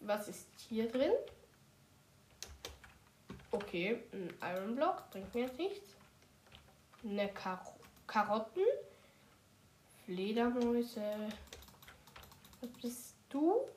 Was 0.00 0.28
ist 0.28 0.48
hier 0.68 0.90
drin? 0.90 1.12
Okay, 3.50 4.02
ein 4.12 4.34
Iron 4.42 4.74
Block, 4.74 5.10
bringt 5.10 5.34
mir 5.34 5.42
jetzt 5.42 5.58
nichts. 5.58 5.90
Eine 7.04 7.28
Kar 7.28 7.62
Karotten. 8.06 8.62
Fledermäuse. 10.04 11.28
Was 12.60 12.70
bist 12.80 13.16
du? 13.28 13.68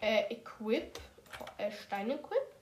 Äh, 0.00 0.32
Equip. 0.32 0.98
Äh, 1.58 1.70
Stein-Equip. 1.70 2.54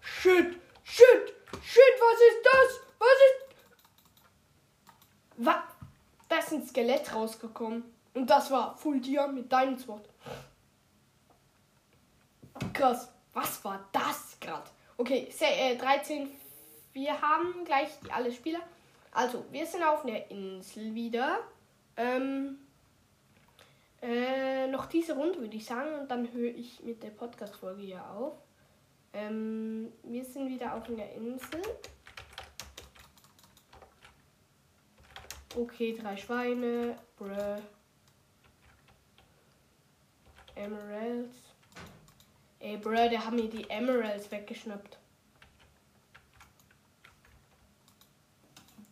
Shit! 0.00 0.60
Shit! 0.82 1.34
Shit! 1.62 1.94
Was 2.00 2.20
ist 2.20 2.44
das? 2.44 2.80
Was 2.98 3.08
ist. 3.28 3.56
Was? 5.36 5.56
Da 6.28 6.38
ist 6.38 6.52
ein 6.52 6.66
Skelett 6.66 7.14
rausgekommen. 7.14 7.84
Und 8.14 8.28
das 8.28 8.50
war 8.50 8.76
Full 8.76 9.00
Dia 9.00 9.26
mit 9.26 9.52
deinem 9.52 9.78
Sword. 9.78 10.08
Krass. 12.72 13.08
Was 13.32 13.64
war 13.64 13.88
das 13.92 14.38
gerade? 14.40 14.68
Okay, 14.98 15.28
äh, 15.40 15.76
13. 15.76 16.30
Wir 16.92 17.20
haben 17.20 17.64
gleich 17.64 17.88
alle 18.10 18.30
Spieler. 18.30 18.60
Also, 19.12 19.44
wir 19.50 19.66
sind 19.66 19.82
auf 19.82 20.02
der 20.04 20.30
Insel 20.30 20.94
wieder. 20.94 21.40
Ähm, 21.96 22.58
äh, 24.02 24.66
noch 24.66 24.86
diese 24.86 25.14
Runde 25.14 25.38
würde 25.38 25.56
ich 25.56 25.64
sagen 25.64 25.94
und 26.00 26.10
dann 26.10 26.32
höre 26.32 26.54
ich 26.54 26.82
mit 26.82 27.02
der 27.02 27.10
Podcast-Folge 27.10 27.82
hier 27.82 28.10
auf. 28.10 28.36
Ähm, 29.12 29.92
wir 30.02 30.24
sind 30.24 30.48
wieder 30.48 30.74
auf 30.74 30.86
der 30.86 31.14
Insel. 31.14 31.62
Okay, 35.54 35.96
drei 36.00 36.16
Schweine. 36.16 36.96
Bruh. 37.16 37.60
Emeralds. 40.54 41.36
Ey, 42.58 42.76
bruh, 42.78 43.08
der 43.08 43.24
hat 43.24 43.34
mir 43.34 43.48
die 43.48 43.68
Emeralds 43.68 44.30
weggeschnappt. 44.30 44.98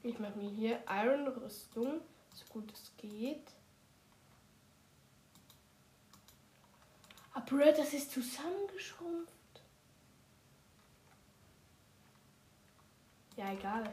Ich 0.03 0.19
mache 0.19 0.39
mir 0.39 0.51
hier 0.51 0.81
Iron 0.89 1.29
Rüstung, 1.29 2.01
so 2.33 2.45
gut 2.53 2.73
es 2.73 2.93
geht. 2.97 3.53
Aber 7.41 7.73
das 7.73 7.95
ist 7.95 8.11
zusammengeschrumpft. 8.13 9.33
Ja, 13.37 13.53
egal. 13.53 13.85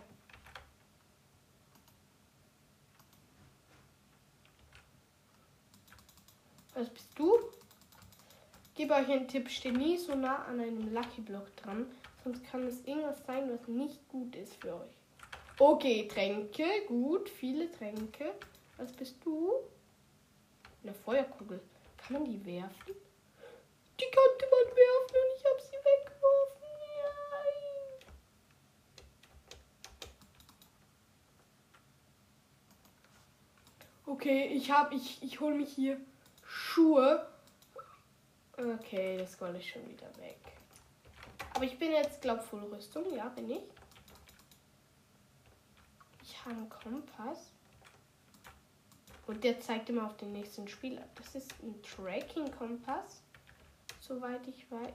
Was 6.73 6.89
bist 6.89 7.07
du? 7.15 7.39
Gebe 8.75 8.93
euch 8.93 9.07
einen 9.07 9.27
Tipp, 9.27 9.49
steh 9.49 9.71
nie 9.71 9.97
so 9.97 10.13
nah 10.13 10.43
an 10.45 10.59
einem 10.59 10.93
Lucky 10.93 11.21
Block 11.21 11.55
dran, 11.55 11.87
sonst 12.23 12.43
kann 12.43 12.67
es 12.67 12.85
irgendwas 12.85 13.25
sein, 13.25 13.49
was 13.49 13.67
nicht 13.67 14.07
gut 14.09 14.35
ist 14.35 14.55
für 14.55 14.75
euch. 14.75 14.97
Okay, 15.57 16.07
Tränke, 16.07 16.65
gut, 16.87 17.29
viele 17.29 17.71
Tränke. 17.71 18.35
Was 18.77 18.91
bist 18.91 19.15
du? 19.25 19.53
Eine 20.83 20.93
Feuerkugel. 20.93 21.59
Kann 21.97 22.13
man 22.13 22.25
die 22.25 22.45
werfen? 22.45 23.07
Die 23.99 24.05
konnte 24.05 24.45
man 24.51 24.75
werfen 24.75 25.15
und 25.23 25.31
ich 25.35 25.43
habe 25.45 25.59
sie 25.59 25.77
weggeworfen. 25.77 26.69
Nein. 27.31 28.05
Okay, 34.05 34.45
ich 34.53 34.69
habe, 34.69 34.93
ich, 34.95 35.23
ich 35.23 35.39
hole 35.39 35.55
mich 35.55 35.73
hier 35.73 35.99
Schuhe. 36.45 37.27
Okay, 38.55 39.17
das 39.17 39.37
Gold 39.37 39.57
ist 39.57 39.67
schon 39.67 39.87
wieder 39.89 40.15
weg. 40.17 40.39
Aber 41.55 41.65
ich 41.65 41.77
bin 41.79 41.91
jetzt, 41.91 42.21
glaube 42.21 42.41
ich, 42.43 42.49
voll 42.49 42.63
Rüstung. 42.65 43.11
Ja, 43.15 43.29
bin 43.29 43.49
ich. 43.49 43.63
Ich 46.21 46.39
habe 46.45 46.51
einen 46.51 46.69
Kompass. 46.69 47.51
Und 49.25 49.43
der 49.43 49.59
zeigt 49.59 49.89
immer 49.89 50.05
auf 50.05 50.17
den 50.17 50.33
nächsten 50.33 50.67
Spieler. 50.67 51.03
Das 51.15 51.33
ist 51.33 51.51
ein 51.63 51.81
Tracking-Kompass 51.81 53.23
soweit 54.08 54.47
ich 54.47 54.72
weiß. 54.72 54.93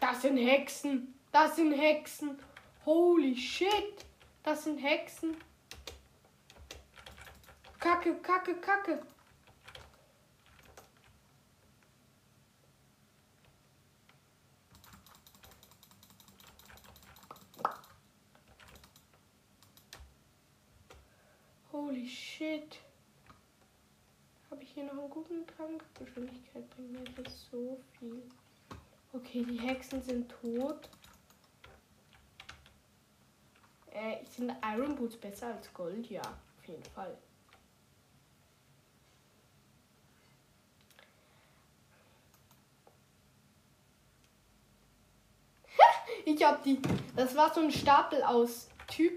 Das 0.00 0.22
sind 0.22 0.36
Hexen. 0.36 1.14
Das 1.32 1.56
sind 1.56 1.72
Hexen. 1.72 2.38
Holy 2.84 3.34
shit. 3.34 4.04
Das 4.42 4.64
sind 4.64 4.78
Hexen. 4.78 5.36
Kacke, 7.80 8.14
Kacke, 8.16 8.54
Kacke. 8.56 9.02
Holy 21.72 22.08
shit. 22.08 22.85
Hier 24.76 24.84
noch 24.84 24.92
einen 24.92 25.08
guten 25.08 25.46
Trank? 25.46 25.82
Geschwindigkeit 25.98 26.68
bringt 26.68 26.92
mir 26.92 27.02
das 27.22 27.46
so 27.50 27.80
viel. 27.98 28.22
Okay, 29.10 29.42
die 29.42 29.58
Hexen 29.58 30.02
sind 30.02 30.30
tot. 30.30 30.90
Äh, 33.90 34.22
sind 34.26 34.52
Iron 34.62 34.94
Boots 34.94 35.16
besser 35.16 35.46
als 35.46 35.72
Gold? 35.72 36.10
Ja, 36.10 36.20
auf 36.20 36.66
jeden 36.66 36.84
Fall. 36.84 37.16
ich 46.26 46.44
hab 46.44 46.62
die. 46.64 46.82
Das 47.16 47.34
war 47.34 47.54
so 47.54 47.62
ein 47.62 47.72
Stapel 47.72 48.22
aus 48.22 48.68
Typ. 48.88 49.14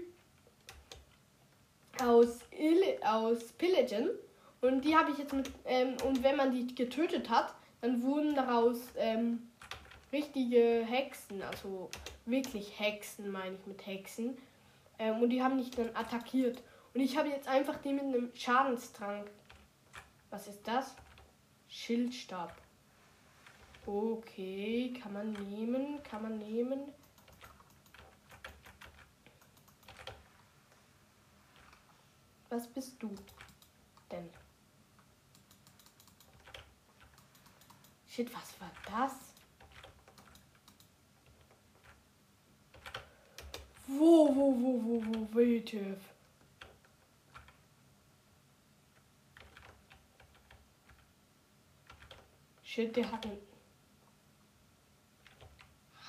Aus, 2.02 2.38
aus 3.02 3.52
Pillagen. 3.58 4.08
Und 4.60 4.84
die 4.84 4.96
habe 4.96 5.10
ich 5.10 5.18
jetzt 5.18 5.32
mit. 5.32 5.50
Ähm, 5.64 5.96
und 6.04 6.22
wenn 6.22 6.36
man 6.36 6.52
die 6.52 6.74
getötet 6.74 7.30
hat, 7.30 7.54
dann 7.80 8.02
wurden 8.02 8.34
daraus 8.34 8.78
ähm, 8.96 9.48
richtige 10.12 10.84
Hexen. 10.84 11.42
Also 11.42 11.90
wirklich 12.26 12.78
Hexen, 12.78 13.30
meine 13.30 13.56
ich 13.56 13.66
mit 13.66 13.86
Hexen. 13.86 14.36
Ähm, 14.98 15.22
und 15.22 15.30
die 15.30 15.42
haben 15.42 15.56
mich 15.56 15.70
dann 15.70 15.94
attackiert. 15.94 16.62
Und 16.92 17.00
ich 17.00 17.16
habe 17.16 17.28
jetzt 17.28 17.48
einfach 17.48 17.76
die 17.78 17.92
mit 17.92 18.04
einem 18.04 18.30
Schadenstrank. 18.34 19.30
Was 20.30 20.46
ist 20.46 20.66
das? 20.66 20.94
Schildstab. 21.68 22.54
Okay, 23.86 24.92
kann 25.00 25.12
man 25.12 25.32
nehmen, 25.32 26.02
kann 26.02 26.22
man 26.22 26.38
nehmen. 26.38 26.80
Was 32.50 32.66
bist 32.66 33.00
du 33.00 33.14
denn? 34.10 34.28
Shit, 38.20 38.34
was 38.34 38.60
war 38.60 38.70
das? 38.84 39.12
Wo, 43.86 44.28
wo, 44.36 44.54
wo, 44.60 44.84
wo, 44.84 45.06
wo, 45.06 45.34
WTF? 45.34 45.98
Shit, 52.62 52.94
der 52.94 53.10
hat 53.10 53.24
einen. 53.24 53.38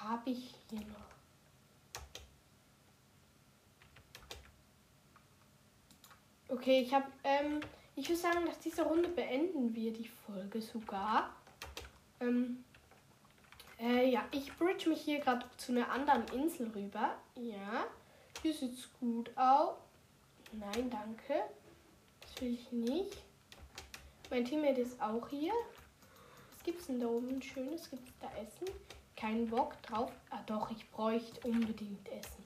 Hab 0.03 0.27
ich 0.27 0.53
hier 0.69 0.81
noch. 0.81 1.11
Okay, 6.49 6.81
ich 6.81 6.93
habe, 6.93 7.05
ähm, 7.23 7.61
ich 7.95 8.09
würde 8.09 8.21
sagen, 8.21 8.43
nach 8.43 8.57
dieser 8.57 8.83
Runde 8.83 9.07
beenden 9.07 9.73
wir 9.73 9.93
die 9.93 10.09
Folge 10.09 10.61
sogar. 10.61 11.40
Ähm, 12.21 12.63
äh, 13.79 14.09
ja, 14.09 14.23
ich 14.31 14.55
bridge 14.57 14.89
mich 14.89 15.01
hier 15.01 15.19
gerade 15.19 15.45
zu 15.57 15.71
einer 15.71 15.89
anderen 15.91 16.23
Insel 16.27 16.69
rüber. 16.69 17.17
Ja, 17.35 17.85
hier 18.41 18.53
sieht's 18.53 18.89
gut 18.99 19.35
aus. 19.35 19.75
Nein, 20.51 20.89
danke. 20.89 21.43
Das 22.21 22.41
will 22.41 22.53
ich 22.53 22.71
nicht. 22.71 23.17
Mein 24.29 24.45
Teammate 24.45 24.81
ist 24.81 25.01
auch 25.01 25.27
hier. 25.29 25.53
Was 26.53 26.63
gibt's 26.63 26.87
denn 26.87 26.99
da 26.99 27.07
oben 27.07 27.41
Schönes? 27.41 27.89
Gibt's 27.89 28.11
da 28.19 28.27
Essen? 28.39 28.67
Kein 29.15 29.47
Bock 29.49 29.81
drauf. 29.81 30.11
Ah 30.29 30.41
doch, 30.45 30.69
ich 30.71 30.89
bräuchte 30.91 31.47
unbedingt 31.47 32.07
Essen. 32.09 32.43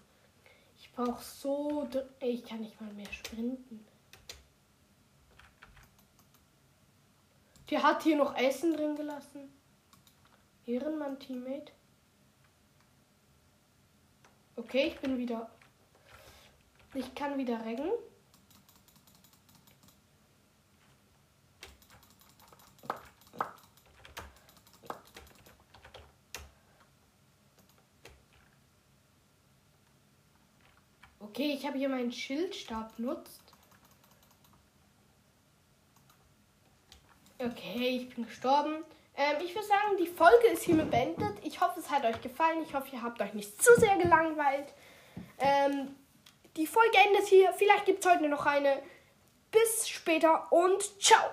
Ich 0.77 0.91
brauche 0.93 1.23
so... 1.23 1.87
Ich 2.21 2.45
kann 2.45 2.61
nicht 2.61 2.79
mal 2.79 2.91
mehr 2.93 3.11
sprinten. 3.11 3.85
Der 7.69 7.83
hat 7.83 8.03
hier 8.03 8.15
noch 8.15 8.37
Essen 8.37 8.73
drin 8.73 8.95
gelassen. 8.95 9.51
Ehrenmann, 10.65 11.19
Teammate. 11.19 11.71
Okay, 14.55 14.87
ich 14.87 14.99
bin 14.99 15.17
wieder. 15.17 15.49
Ich 16.93 17.13
kann 17.13 17.37
wieder 17.37 17.63
rennen. 17.63 17.91
Okay, 31.19 31.53
ich 31.53 31.67
habe 31.67 31.77
hier 31.77 31.89
meinen 31.89 32.13
Schildstab 32.13 32.95
benutzt. 32.95 33.41
Okay, 37.37 37.97
ich 37.97 38.15
bin 38.15 38.25
gestorben. 38.25 38.85
Ähm, 39.17 39.37
ich 39.43 39.53
würde 39.55 39.67
sagen, 39.67 39.97
die 39.99 40.07
Folge 40.07 40.47
ist 40.47 40.63
hiermit 40.63 40.91
beendet. 40.91 41.33
Ich 41.43 41.61
hoffe, 41.61 41.79
es 41.79 41.89
hat 41.89 42.05
euch 42.05 42.21
gefallen. 42.21 42.63
Ich 42.63 42.73
hoffe, 42.73 42.87
ihr 42.93 43.01
habt 43.01 43.21
euch 43.21 43.33
nicht 43.33 43.61
zu 43.61 43.73
sehr 43.79 43.97
gelangweilt. 43.97 44.73
Ähm, 45.39 45.95
die 46.57 46.67
Folge 46.67 46.97
endet 47.07 47.27
hier. 47.27 47.53
Vielleicht 47.53 47.85
gibt 47.85 48.05
es 48.05 48.11
heute 48.11 48.27
noch 48.27 48.45
eine. 48.45 48.81
Bis 49.51 49.87
später 49.87 50.51
und 50.51 50.81
ciao. 51.01 51.23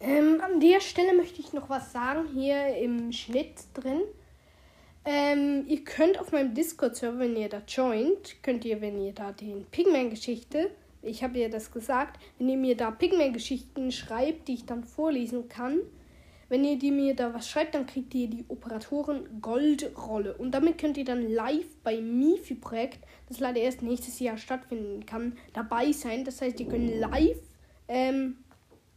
Ähm, 0.00 0.40
an 0.42 0.60
der 0.60 0.80
Stelle 0.80 1.12
möchte 1.12 1.40
ich 1.40 1.52
noch 1.52 1.68
was 1.68 1.92
sagen, 1.92 2.26
hier 2.32 2.74
im 2.76 3.12
Schnitt 3.12 3.58
drin. 3.74 4.00
Ähm, 5.04 5.64
ihr 5.66 5.84
könnt 5.84 6.18
auf 6.18 6.32
meinem 6.32 6.54
Discord-Server, 6.54 7.18
wenn 7.18 7.36
ihr 7.36 7.50
da 7.50 7.62
joint, 7.68 8.42
könnt 8.42 8.64
ihr, 8.64 8.80
wenn 8.80 8.98
ihr 8.98 9.12
da 9.12 9.32
den 9.32 9.66
Pigman-Geschichte 9.66 10.70
ich 11.02 11.22
habe 11.22 11.38
ja 11.38 11.48
das 11.48 11.70
gesagt, 11.70 12.20
wenn 12.38 12.48
ihr 12.48 12.56
mir 12.56 12.76
da 12.76 12.90
Pigment-Geschichten 12.90 13.90
schreibt, 13.90 14.48
die 14.48 14.54
ich 14.54 14.66
dann 14.66 14.84
vorlesen 14.84 15.48
kann, 15.48 15.80
wenn 16.50 16.64
ihr 16.64 16.76
die 16.76 16.90
mir 16.90 17.14
da 17.14 17.32
was 17.32 17.48
schreibt, 17.48 17.76
dann 17.76 17.86
kriegt 17.86 18.12
ihr 18.12 18.28
die 18.28 18.44
Operatoren 18.48 19.40
Goldrolle. 19.40 20.34
Und 20.36 20.50
damit 20.50 20.78
könnt 20.78 20.98
ihr 20.98 21.04
dann 21.04 21.30
live 21.30 21.76
bei 21.84 22.00
Mifi-Projekt, 22.00 22.98
das 23.28 23.38
leider 23.38 23.60
erst 23.60 23.82
nächstes 23.82 24.18
Jahr 24.18 24.36
stattfinden 24.36 25.06
kann, 25.06 25.38
dabei 25.52 25.92
sein. 25.92 26.24
Das 26.24 26.40
heißt, 26.40 26.58
ihr 26.58 26.66
könnt 26.66 26.92
live 26.96 27.38
ähm, 27.86 28.38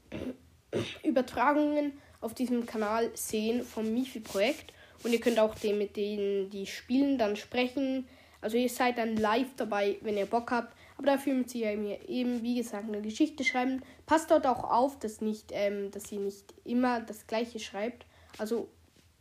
Übertragungen 1.04 1.93
auf 2.22 2.34
diesem 2.34 2.66
Kanal 2.66 3.12
sehen 3.14 3.64
vom 3.64 3.93
Mifi-Projekt. 3.93 4.74
Und 5.04 5.14
ihr 5.14 5.20
könnt 5.20 5.38
auch 5.38 5.54
den, 5.54 5.78
mit 5.78 5.95
denen, 5.95 6.49
die 6.49 6.66
spielen, 6.66 7.20
dann 7.20 7.36
sprechen. 7.36 8.08
Also 8.41 8.58
ihr 8.58 8.70
seid 8.70 8.97
dann 8.97 9.16
live 9.16 9.49
dabei, 9.58 9.97
wenn 10.01 10.18
ihr 10.18 10.26
Bock 10.26 10.49
habt. 10.49 10.76
Aber 11.04 11.12
dafür 11.12 11.34
müsst 11.34 11.54
ihr 11.54 11.76
mir 11.76 12.08
eben, 12.08 12.43
wie 12.43 12.56
gesagt, 12.56 12.88
eine 12.88 13.01
Geschichte 13.01 13.43
schreiben. 13.43 13.82
Passt 14.06 14.32
dort 14.32 14.47
auch 14.47 14.64
auf, 14.64 14.97
dass, 14.99 15.20
nicht, 15.20 15.51
ähm, 15.51 15.91
dass 15.91 16.10
ihr 16.14 16.20
nicht 16.20 16.54
immer 16.64 17.01
das 17.01 17.28
Gleiche 17.28 17.60
schreibt. 17.60 18.06
Also 18.38 18.70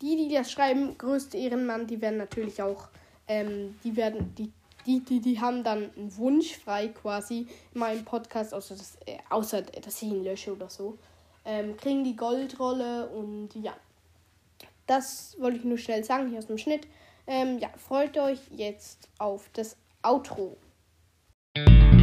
die, 0.01 0.16
die 0.16 0.33
das 0.33 0.53
schreiben, 0.53 0.97
größte 0.97 1.37
Ehrenmann, 1.37 1.89
die 1.89 2.01
werden 2.01 2.18
natürlich 2.18 2.62
auch, 2.62 2.87
ähm, 3.26 3.80
die 3.83 3.97
werden, 3.97 4.33
die, 4.39 4.53
die, 4.87 5.01
die, 5.01 5.18
die 5.20 5.41
haben 5.41 5.64
dann 5.64 5.91
einen 5.97 6.16
Wunsch 6.18 6.57
frei 6.57 6.87
quasi 6.87 7.49
in 7.74 7.80
meinem 7.80 8.05
Podcast, 8.05 8.55
außer 8.55 8.76
dass, 8.76 8.95
äh, 9.07 9.18
außer 9.28 9.62
dass 9.62 10.03
ich 10.03 10.09
ihn 10.09 10.22
lösche 10.22 10.53
oder 10.53 10.70
so. 10.70 10.97
Ähm, 11.45 11.76
kriegen 11.76 12.05
die 12.05 12.14
Goldrolle 12.14 13.09
und 13.09 13.57
ja. 13.57 13.74
Das 14.87 15.35
wollte 15.41 15.59
ich 15.59 15.64
nur 15.64 15.78
schnell 15.78 16.05
sagen 16.05 16.28
hier 16.28 16.39
aus 16.39 16.47
dem 16.47 16.59
Schnitt. 16.59 16.87
Ähm, 17.26 17.59
ja, 17.59 17.70
freut 17.76 18.16
euch 18.18 18.39
jetzt 18.53 19.09
auf 19.18 19.51
das 19.53 19.76
Outro. 20.05 20.57
Thank 21.55 21.92
you. 21.96 22.01